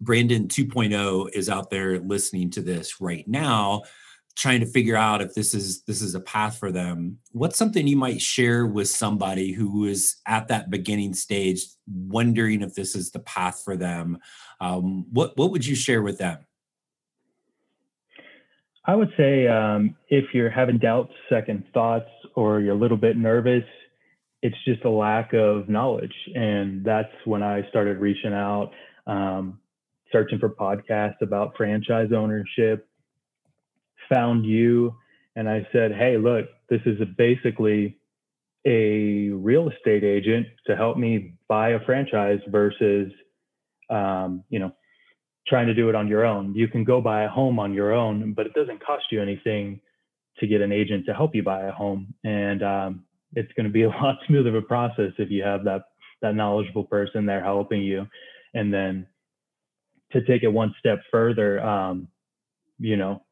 Brandon 0.00 0.48
2.0 0.48 1.30
is 1.34 1.48
out 1.48 1.70
there 1.70 2.00
listening 2.00 2.50
to 2.50 2.62
this 2.62 3.00
right 3.00 3.26
now 3.28 3.82
trying 4.36 4.60
to 4.60 4.66
figure 4.66 4.96
out 4.96 5.20
if 5.20 5.34
this 5.34 5.54
is 5.54 5.82
this 5.82 6.00
is 6.00 6.14
a 6.14 6.20
path 6.20 6.56
for 6.56 6.72
them 6.72 7.18
what's 7.32 7.58
something 7.58 7.86
you 7.86 7.96
might 7.96 8.22
share 8.22 8.64
with 8.64 8.88
somebody 8.88 9.52
who 9.52 9.84
is 9.84 10.16
at 10.26 10.48
that 10.48 10.70
beginning 10.70 11.12
stage 11.12 11.66
wondering 11.86 12.62
if 12.62 12.74
this 12.74 12.94
is 12.94 13.10
the 13.10 13.18
path 13.18 13.60
for 13.64 13.76
them 13.76 14.18
um, 14.60 15.04
what 15.12 15.36
what 15.36 15.50
would 15.50 15.66
you 15.66 15.74
share 15.74 16.00
with 16.00 16.18
them 16.18 16.38
i 18.86 18.94
would 18.94 19.10
say 19.16 19.46
um, 19.46 19.96
if 20.08 20.26
you're 20.34 20.50
having 20.50 20.78
doubts 20.78 21.12
second 21.28 21.64
thoughts 21.72 22.10
or 22.34 22.60
you're 22.60 22.74
a 22.74 22.78
little 22.78 22.96
bit 22.96 23.16
nervous 23.16 23.64
it's 24.42 24.56
just 24.64 24.84
a 24.86 24.90
lack 24.90 25.34
of 25.34 25.68
knowledge. 25.68 26.14
And 26.34 26.84
that's 26.84 27.12
when 27.24 27.42
i 27.42 27.68
started 27.68 27.98
reaching 27.98 28.32
out 28.32 28.70
um, 29.06 29.58
searching 30.12 30.38
for 30.38 30.48
podcasts 30.48 31.20
about 31.20 31.56
franchise 31.56 32.10
ownership 32.14 32.88
found 34.08 34.44
you 34.44 34.94
and 35.36 35.48
I 35.48 35.66
said, 35.72 35.92
hey, 35.92 36.16
look, 36.18 36.46
this 36.68 36.80
is 36.86 36.98
basically 37.16 37.96
a 38.66 39.30
real 39.30 39.70
estate 39.70 40.04
agent 40.04 40.46
to 40.66 40.76
help 40.76 40.98
me 40.98 41.34
buy 41.48 41.70
a 41.70 41.80
franchise 41.86 42.40
versus, 42.48 43.10
um, 43.88 44.44
you 44.50 44.58
know, 44.58 44.72
trying 45.50 45.68
to 45.68 45.74
do 45.74 45.90
it 45.90 45.96
on 45.96 46.08
your 46.08 46.24
own. 46.26 46.54
You 46.54 46.68
can 46.68 46.84
go 46.84 47.02
buy 47.02 47.24
a 47.24 47.30
home 47.30 47.60
on 47.60 47.74
your 47.74 47.92
own, 47.92 48.34
but 48.34 48.46
it 48.46 48.54
doesn't 48.54 48.84
cost 48.84 49.06
you 49.12 49.22
anything 49.22 49.80
to 50.38 50.48
get 50.48 50.62
an 50.62 50.72
agent 50.72 51.06
to 51.06 51.14
help 51.14 51.34
you 51.36 51.44
buy 51.44 51.64
a 51.64 51.72
home. 51.72 52.14
And 52.24 52.62
um, 52.64 53.04
it's 53.34 53.52
going 53.54 53.66
to 53.66 53.72
be 53.72 53.82
a 53.84 53.90
lot 53.90 54.18
smoother 54.28 54.50
of 54.50 54.56
a 54.56 54.62
process 54.62 55.12
if 55.18 55.30
you 55.30 55.44
have 55.44 55.64
that 55.64 55.84
that 56.22 56.36
knowledgeable 56.36 56.84
person 56.84 57.26
there 57.26 57.44
helping 57.44 57.82
you. 57.82 58.06
And 58.54 58.72
then 58.74 59.08
to 60.12 60.22
take 60.24 60.44
it 60.44 60.48
one 60.48 60.74
step 60.80 61.00
further, 61.10 61.60
um, 61.60 62.08
you 62.78 62.96
know, 62.96 63.22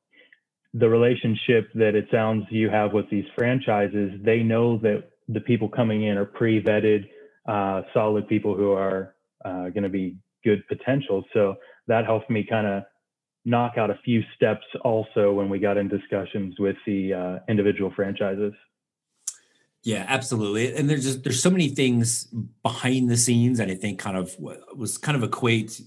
the 0.74 0.88
relationship 0.88 1.70
that 1.74 1.96
it 1.96 2.08
sounds 2.12 2.46
you 2.50 2.70
have 2.70 2.92
with 2.94 3.10
these 3.10 3.26
franchises, 3.36 4.12
they 4.22 4.42
know 4.42 4.78
that 4.78 5.10
the 5.28 5.40
people 5.40 5.68
coming 5.68 6.04
in 6.04 6.18
are 6.18 6.26
pre-vetted. 6.26 7.06
uh, 7.48 7.82
solid 7.94 8.28
people 8.28 8.54
who 8.56 8.72
are 8.72 9.14
uh, 9.44 9.70
going 9.70 9.84
to 9.84 9.88
be 9.88 10.16
good 10.44 10.66
potential. 10.68 11.24
So 11.34 11.56
that 11.88 12.04
helped 12.04 12.30
me 12.30 12.44
kind 12.44 12.66
of 12.66 12.84
knock 13.44 13.78
out 13.78 13.90
a 13.90 13.98
few 14.04 14.22
steps 14.36 14.64
also 14.82 15.32
when 15.32 15.48
we 15.48 15.58
got 15.58 15.76
in 15.76 15.88
discussions 15.88 16.54
with 16.58 16.76
the 16.86 17.12
uh, 17.12 17.38
individual 17.48 17.92
franchises. 17.96 18.52
Yeah, 19.82 20.04
absolutely. 20.08 20.74
And 20.74 20.88
there's 20.88 21.04
just 21.04 21.24
there's 21.24 21.42
so 21.42 21.50
many 21.50 21.68
things 21.68 22.24
behind 22.62 23.10
the 23.10 23.16
scenes 23.16 23.58
that 23.58 23.70
I 23.70 23.74
think 23.74 23.98
kind 23.98 24.16
of 24.16 24.36
was 24.38 24.98
kind 24.98 25.16
of 25.16 25.22
equate 25.22 25.80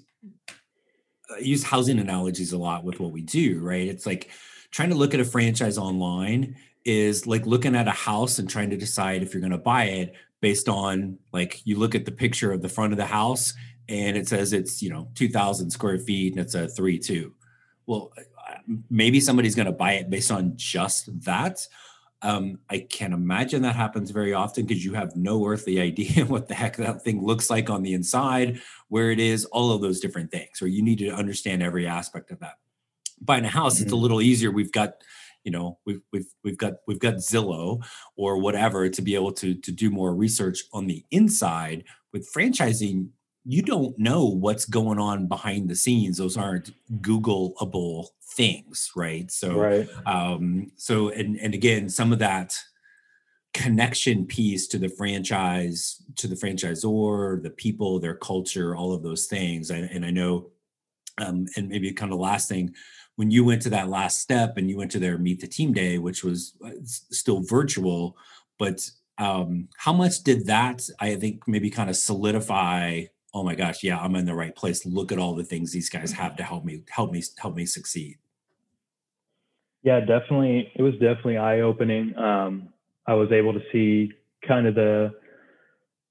I 1.36 1.40
use 1.40 1.64
housing 1.64 2.00
analogies 2.00 2.54
a 2.54 2.58
lot 2.58 2.84
with 2.84 3.00
what 3.00 3.12
we 3.12 3.22
do, 3.22 3.60
right? 3.60 3.88
It's 3.88 4.06
like 4.06 4.30
trying 4.72 4.90
to 4.90 4.96
look 4.96 5.14
at 5.14 5.20
a 5.20 5.26
franchise 5.26 5.78
online 5.78 6.56
is 6.84 7.28
like 7.28 7.46
looking 7.46 7.76
at 7.76 7.88
a 7.88 7.92
house 7.92 8.40
and 8.40 8.50
trying 8.50 8.70
to 8.72 8.78
decide 8.78 9.22
if 9.22 9.34
you're 9.34 9.42
going 9.42 9.52
to 9.52 9.58
buy 9.58 9.86
it 9.86 10.14
based 10.42 10.68
on 10.68 11.20
like 11.32 11.62
you 11.66 11.78
look 11.78 11.94
at 11.94 12.06
the 12.06 12.12
picture 12.12 12.52
of 12.52 12.62
the 12.62 12.70
front 12.70 12.92
of 12.92 12.98
the 12.98 13.06
house 13.06 13.54
and 13.92 14.16
it 14.16 14.28
says 14.28 14.54
it's 14.54 14.82
you 14.82 14.90
know 14.90 15.10
2000 15.16 15.70
square 15.70 16.00
feet 16.00 16.34
and 16.34 16.42
it's 16.42 16.56
a 16.56 16.66
3-2 16.66 17.32
well 17.86 18.12
maybe 18.90 19.20
somebody's 19.20 19.56
going 19.56 19.66
to 19.66 19.72
buy 19.72 19.94
it 19.94 20.10
based 20.10 20.32
on 20.32 20.54
just 20.56 21.10
that 21.26 21.68
um, 22.22 22.60
i 22.70 22.80
can't 22.80 23.14
imagine 23.14 23.62
that 23.62 23.76
happens 23.76 24.12
very 24.12 24.34
often 24.34 24.66
because 24.66 24.84
you 24.84 24.94
have 24.94 25.16
no 25.16 25.46
earthly 25.46 25.80
idea 25.90 26.26
what 26.26 26.48
the 26.48 26.54
heck 26.54 26.78
that 26.78 27.04
thing 27.04 27.24
looks 27.24 27.50
like 27.50 27.70
on 27.70 27.84
the 27.84 27.94
inside 27.94 28.62
where 28.88 29.12
it 29.12 29.20
is 29.20 29.46
all 29.46 29.72
of 29.72 29.82
those 29.82 30.00
different 30.00 30.32
things 30.32 30.62
or 30.62 30.68
you 30.68 30.82
need 30.82 31.00
to 31.00 31.10
understand 31.10 31.62
every 31.62 31.86
aspect 31.86 32.32
of 32.32 32.40
that 32.40 32.56
buying 33.20 33.46
a 33.46 33.50
house 33.50 33.76
mm-hmm. 33.76 33.84
it's 33.84 33.92
a 33.92 33.96
mm-hmm. 33.96 34.02
little 34.02 34.22
easier 34.22 34.52
we've 34.52 34.72
got 34.72 34.94
you 35.44 35.52
know 35.52 35.80
we've 35.86 36.02
we've 36.14 36.32
we've 36.44 36.58
got 36.58 36.74
we've 36.88 37.00
got 37.00 37.16
Zillow 37.16 37.84
or 38.16 38.38
whatever 38.38 38.88
to 38.88 39.02
be 39.02 39.16
able 39.16 39.32
to 39.34 39.56
to 39.56 39.72
do 39.72 39.90
more 39.90 40.16
research 40.16 40.64
on 40.72 40.86
the 40.86 41.04
inside 41.10 41.84
with 42.14 42.32
franchising 42.32 43.10
you 43.46 43.62
don't 43.62 43.98
know 43.98 44.26
what's 44.26 44.66
going 44.66 45.00
on 45.00 45.28
behind 45.28 45.70
the 45.70 45.76
scenes 45.76 46.18
those 46.18 46.38
aren't 46.38 46.72
googleable 47.02 48.10
things 48.24 48.92
right 48.96 49.32
so 49.32 49.56
right. 49.56 49.90
um 50.06 50.72
so 50.76 51.10
and 51.10 51.38
and 51.38 51.54
again 51.54 51.90
some 51.90 52.14
of 52.14 52.20
that 52.20 52.58
connection 53.54 54.26
piece 54.26 54.68
to 54.68 54.78
the 54.78 54.90
franchise 54.90 56.02
to 56.16 56.28
the 56.28 56.36
franchisor 56.36 57.42
the 57.42 57.50
people 57.50 58.00
their 58.00 58.16
culture 58.16 58.76
all 58.76 58.94
of 58.94 59.04
those 59.04 59.26
things 59.26 59.72
and, 59.72 59.90
and 59.92 60.06
i 60.06 60.10
know 60.10 60.50
um 61.18 61.46
and 61.58 61.68
maybe 61.68 61.92
kind 61.92 62.14
of 62.14 62.20
last 62.20 62.48
thing 62.48 62.74
when 63.16 63.32
you 63.32 63.44
went 63.44 63.62
to 63.62 63.70
that 63.70 63.90
last 63.90 64.20
step 64.20 64.58
and 64.58 64.70
you 64.70 64.78
went 64.78 64.92
to 64.92 65.00
their 65.00 65.18
meet 65.18 65.40
the 65.40 65.48
team 65.48 65.74
day, 65.74 65.98
which 65.98 66.24
was 66.24 66.56
uh, 66.66 66.72
still 66.84 67.42
virtual, 67.42 68.18
but 68.58 68.90
um, 69.18 69.68
how 69.78 69.94
much 69.94 70.24
did 70.24 70.48
that, 70.48 70.82
I 71.00 71.16
think, 71.16 71.48
maybe 71.48 71.70
kind 71.70 71.90
of 71.90 71.96
solidify? 71.96 73.04
Oh 73.34 73.44
my 73.44 73.56
gosh, 73.56 73.84
yeah, 73.84 73.98
I'm 73.98 74.16
in 74.16 74.26
the 74.26 74.36
right 74.36 74.56
place. 74.56 74.86
Look 74.86 75.12
at 75.12 75.18
all 75.18 75.36
the 75.36 75.44
things 75.44 75.72
these 75.72 75.90
guys 75.90 76.12
have 76.14 76.36
to 76.38 76.44
help 76.44 76.66
me, 76.66 76.84
help 76.90 77.12
me, 77.12 77.24
help 77.38 77.56
me 77.56 77.66
succeed. 77.66 78.18
Yeah, 79.84 80.02
definitely. 80.02 80.72
It 80.76 80.82
was 80.82 80.94
definitely 80.94 81.38
eye 81.38 81.62
opening. 81.62 82.16
Um, 82.18 82.70
I 83.08 83.14
was 83.14 83.32
able 83.32 83.54
to 83.54 83.62
see 83.72 84.12
kind 84.48 84.68
of 84.68 84.76
the 84.76 85.12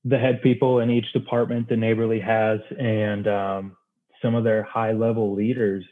the 0.05 0.19
head 0.19 0.41
people 0.43 0.81
in 0.81 0.91
each 0.91 1.13
department 1.13 1.69
that 1.69 1.77
Neighborly 1.77 2.21
has, 2.21 2.59
and 2.79 3.29
um, 3.29 3.77
some 4.23 4.35
of 4.35 4.45
their 4.45 4.63
high 4.63 4.93
level 4.93 5.35
leaders 5.35 5.85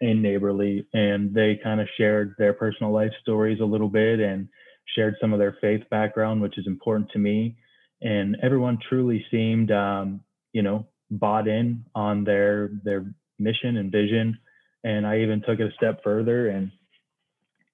in 0.00 0.22
Neighborly, 0.22 0.86
and 0.92 1.34
they 1.34 1.58
kind 1.62 1.80
of 1.80 1.88
shared 1.96 2.34
their 2.38 2.52
personal 2.52 2.92
life 2.92 3.12
stories 3.20 3.60
a 3.60 3.64
little 3.64 3.88
bit 3.88 4.20
and 4.20 4.48
shared 4.94 5.16
some 5.20 5.32
of 5.32 5.40
their 5.40 5.56
faith 5.60 5.82
background, 5.90 6.40
which 6.40 6.56
is 6.56 6.66
important 6.66 7.10
to 7.10 7.18
me. 7.18 7.56
And 8.00 8.36
everyone 8.42 8.78
truly 8.88 9.24
seemed, 9.30 9.72
um, 9.72 10.20
you 10.52 10.62
know, 10.62 10.86
bought 11.10 11.48
in 11.48 11.84
on 11.94 12.24
their 12.24 12.70
their 12.84 13.12
mission 13.38 13.76
and 13.76 13.92
vision. 13.92 14.38
And 14.84 15.06
I 15.06 15.20
even 15.20 15.42
took 15.42 15.60
it 15.60 15.70
a 15.70 15.74
step 15.74 16.02
further 16.04 16.48
and 16.48 16.70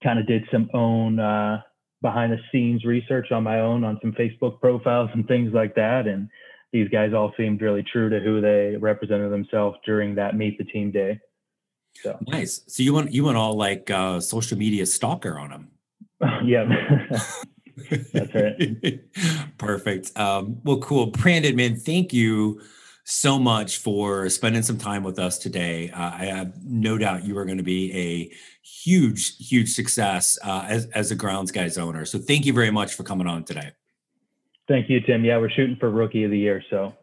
kind 0.03 0.19
of 0.19 0.27
did 0.27 0.45
some 0.51 0.69
own 0.75 1.19
uh, 1.19 1.61
behind 2.03 2.33
the 2.33 2.39
scenes 2.53 2.85
research 2.85 3.33
on 3.33 3.43
my 3.43 3.61
own 3.61 3.85
on 3.85 3.99
some 4.03 4.13
Facebook 4.13 4.61
profiles 4.61 5.11
and 5.15 5.27
things 5.27 5.53
like 5.55 5.75
that. 5.75 6.07
And 6.07 6.29
these 6.73 6.89
guys 6.89 7.13
all 7.15 7.33
seemed 7.37 7.63
really 7.63 7.83
true 7.83 8.11
to 8.11 8.21
who 8.21 8.41
they 8.41 8.77
represented 8.77 9.31
themselves 9.31 9.79
during 9.87 10.15
that 10.17 10.37
meet 10.37 10.59
the 10.59 10.65
team 10.65 10.91
day. 10.91 11.21
So 12.03 12.19
nice. 12.27 12.63
So 12.67 12.83
you 12.83 12.93
went 12.95 13.13
you 13.13 13.25
went 13.25 13.37
all 13.37 13.57
like 13.57 13.91
uh, 13.91 14.21
social 14.21 14.59
media 14.59 14.87
stalker 14.87 15.39
on 15.39 15.51
them. 15.51 15.71
yeah. 16.45 16.65
That's 18.13 18.35
right. 18.35 19.01
Perfect. 19.59 20.17
Um, 20.19 20.61
well, 20.65 20.79
cool. 20.79 21.07
Brandon, 21.07 21.57
man, 21.57 21.77
thank 21.77 22.13
you 22.13 22.61
so 23.05 23.39
much 23.39 23.79
for 23.79 24.29
spending 24.31 24.63
some 24.63 24.79
time 24.79 25.03
with 25.03 25.19
us 25.19 25.39
today. 25.39 25.91
Uh, 25.91 26.13
I 26.15 26.25
have 26.25 26.55
no 26.65 26.97
doubt 26.97 27.25
you 27.25 27.37
are 27.37 27.45
going 27.45 27.59
to 27.59 27.65
be 27.65 27.93
a 27.93 28.33
huge, 28.67 29.37
huge 29.37 29.75
success 29.75 30.39
uh, 30.43 30.65
as, 30.67 30.87
as 30.87 31.11
a 31.11 31.15
Grounds 31.15 31.53
Guys 31.53 31.77
owner. 31.77 32.05
So 32.05 32.19
thank 32.19 32.47
you 32.47 32.53
very 32.53 32.71
much 32.71 32.95
for 32.95 33.03
coming 33.03 33.27
on 33.27 33.45
today. 33.45 33.73
Thank 34.69 34.89
you, 34.89 35.01
Tim. 35.01 35.25
Yeah, 35.25 35.37
we're 35.39 35.51
shooting 35.51 35.77
for 35.77 35.91
Rookie 35.91 36.25
of 36.25 36.31
the 36.31 36.39
Year. 36.39 36.63
So 36.71 36.95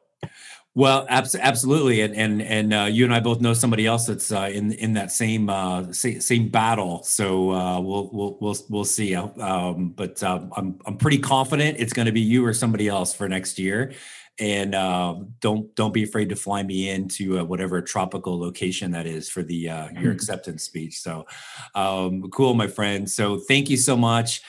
well, 0.73 1.05
abs- 1.09 1.35
absolutely, 1.35 1.99
and 1.99 2.15
and 2.15 2.41
and 2.41 2.73
uh, 2.73 2.87
you 2.89 3.03
and 3.03 3.13
I 3.13 3.19
both 3.19 3.41
know 3.41 3.53
somebody 3.53 3.85
else 3.85 4.05
that's 4.05 4.31
uh, 4.31 4.49
in 4.53 4.71
in 4.71 4.93
that 4.93 5.11
same 5.11 5.49
uh, 5.49 5.91
same 5.91 6.47
battle. 6.47 7.03
So 7.03 7.51
uh, 7.51 7.79
we'll 7.81 8.09
we'll 8.13 8.37
we'll 8.39 8.55
we'll 8.69 8.85
see. 8.85 9.13
Um, 9.13 9.89
but 9.89 10.23
uh, 10.23 10.39
I'm 10.55 10.79
I'm 10.85 10.97
pretty 10.97 11.17
confident 11.17 11.77
it's 11.79 11.91
going 11.91 12.05
to 12.05 12.13
be 12.13 12.21
you 12.21 12.45
or 12.45 12.53
somebody 12.53 12.87
else 12.87 13.13
for 13.13 13.27
next 13.27 13.59
year. 13.59 13.93
And 14.39 14.73
uh, 14.73 15.15
don't 15.41 15.75
don't 15.75 15.93
be 15.93 16.03
afraid 16.03 16.29
to 16.29 16.37
fly 16.37 16.63
me 16.63 16.89
into 16.89 17.43
whatever 17.43 17.81
tropical 17.81 18.39
location 18.39 18.91
that 18.91 19.05
is 19.05 19.29
for 19.29 19.43
the 19.43 19.55
your 19.55 19.73
mm-hmm. 19.73 20.09
acceptance 20.09 20.63
speech. 20.63 21.01
So 21.01 21.27
um, 21.75 22.29
cool, 22.31 22.53
my 22.53 22.67
friend. 22.67 23.09
So 23.11 23.39
thank 23.39 23.69
you 23.69 23.75
so 23.75 23.97
much 23.97 24.41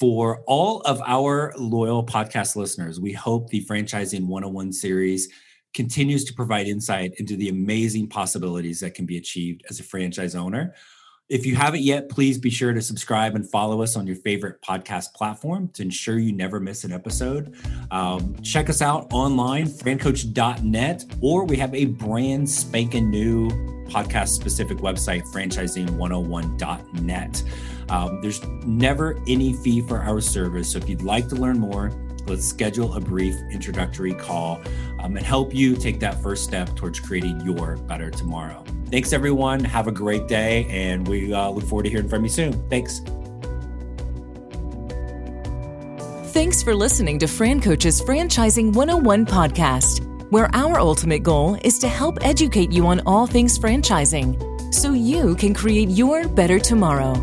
for 0.00 0.42
all 0.46 0.80
of 0.82 1.02
our 1.06 1.52
loyal 1.58 2.04
podcast 2.04 2.56
listeners. 2.56 2.98
We 2.98 3.12
hope 3.12 3.50
the 3.50 3.64
franchising 3.66 4.26
101 4.26 4.72
series 4.72 5.28
continues 5.74 6.24
to 6.24 6.34
provide 6.34 6.66
insight 6.66 7.14
into 7.18 7.36
the 7.36 7.48
amazing 7.48 8.08
possibilities 8.08 8.80
that 8.80 8.94
can 8.94 9.06
be 9.06 9.16
achieved 9.16 9.64
as 9.68 9.80
a 9.80 9.82
franchise 9.82 10.34
owner. 10.34 10.74
If 11.28 11.44
you 11.44 11.56
haven't 11.56 11.82
yet, 11.82 12.08
please 12.08 12.38
be 12.38 12.50
sure 12.50 12.72
to 12.72 12.80
subscribe 12.80 13.34
and 13.34 13.50
follow 13.50 13.82
us 13.82 13.96
on 13.96 14.06
your 14.06 14.14
favorite 14.14 14.62
podcast 14.62 15.12
platform 15.12 15.66
to 15.74 15.82
ensure 15.82 16.20
you 16.20 16.32
never 16.32 16.60
miss 16.60 16.84
an 16.84 16.92
episode. 16.92 17.56
Um, 17.90 18.36
check 18.42 18.70
us 18.70 18.80
out 18.80 19.12
online, 19.12 19.66
francoach.net, 19.66 21.04
or 21.20 21.44
we 21.44 21.56
have 21.56 21.74
a 21.74 21.86
brand 21.86 22.48
spanking 22.48 23.10
new 23.10 23.48
podcast 23.88 24.28
specific 24.28 24.78
website, 24.78 25.24
franchising101.net. 25.24 27.42
Um, 27.88 28.20
there's 28.20 28.44
never 28.64 29.20
any 29.26 29.52
fee 29.52 29.80
for 29.80 29.98
our 29.98 30.20
service. 30.20 30.70
So 30.70 30.78
if 30.78 30.88
you'd 30.88 31.02
like 31.02 31.26
to 31.28 31.34
learn 31.34 31.58
more, 31.58 31.90
let's 32.26 32.44
schedule 32.44 32.94
a 32.94 33.00
brief 33.00 33.34
introductory 33.50 34.14
call 34.14 34.60
um, 35.00 35.16
and 35.16 35.24
help 35.24 35.54
you 35.54 35.76
take 35.76 36.00
that 36.00 36.22
first 36.22 36.44
step 36.44 36.74
towards 36.76 37.00
creating 37.00 37.40
your 37.40 37.76
better 37.76 38.10
tomorrow. 38.10 38.64
Thanks, 38.90 39.12
everyone. 39.12 39.64
Have 39.64 39.88
a 39.88 39.92
great 39.92 40.28
day, 40.28 40.66
and 40.68 41.06
we 41.06 41.32
uh, 41.32 41.50
look 41.50 41.64
forward 41.64 41.84
to 41.84 41.90
hearing 41.90 42.08
from 42.08 42.22
you 42.22 42.28
soon. 42.28 42.52
Thanks. 42.68 43.00
Thanks 46.32 46.62
for 46.62 46.74
listening 46.74 47.18
to 47.20 47.26
Fran 47.26 47.60
Coach's 47.60 48.00
Franchising 48.02 48.74
101 48.74 49.26
podcast, 49.26 50.04
where 50.30 50.50
our 50.54 50.78
ultimate 50.78 51.22
goal 51.22 51.58
is 51.64 51.78
to 51.78 51.88
help 51.88 52.18
educate 52.20 52.70
you 52.70 52.86
on 52.86 53.00
all 53.06 53.26
things 53.26 53.58
franchising 53.58 54.74
so 54.74 54.92
you 54.92 55.34
can 55.36 55.54
create 55.54 55.88
your 55.88 56.28
better 56.28 56.58
tomorrow. 56.58 57.14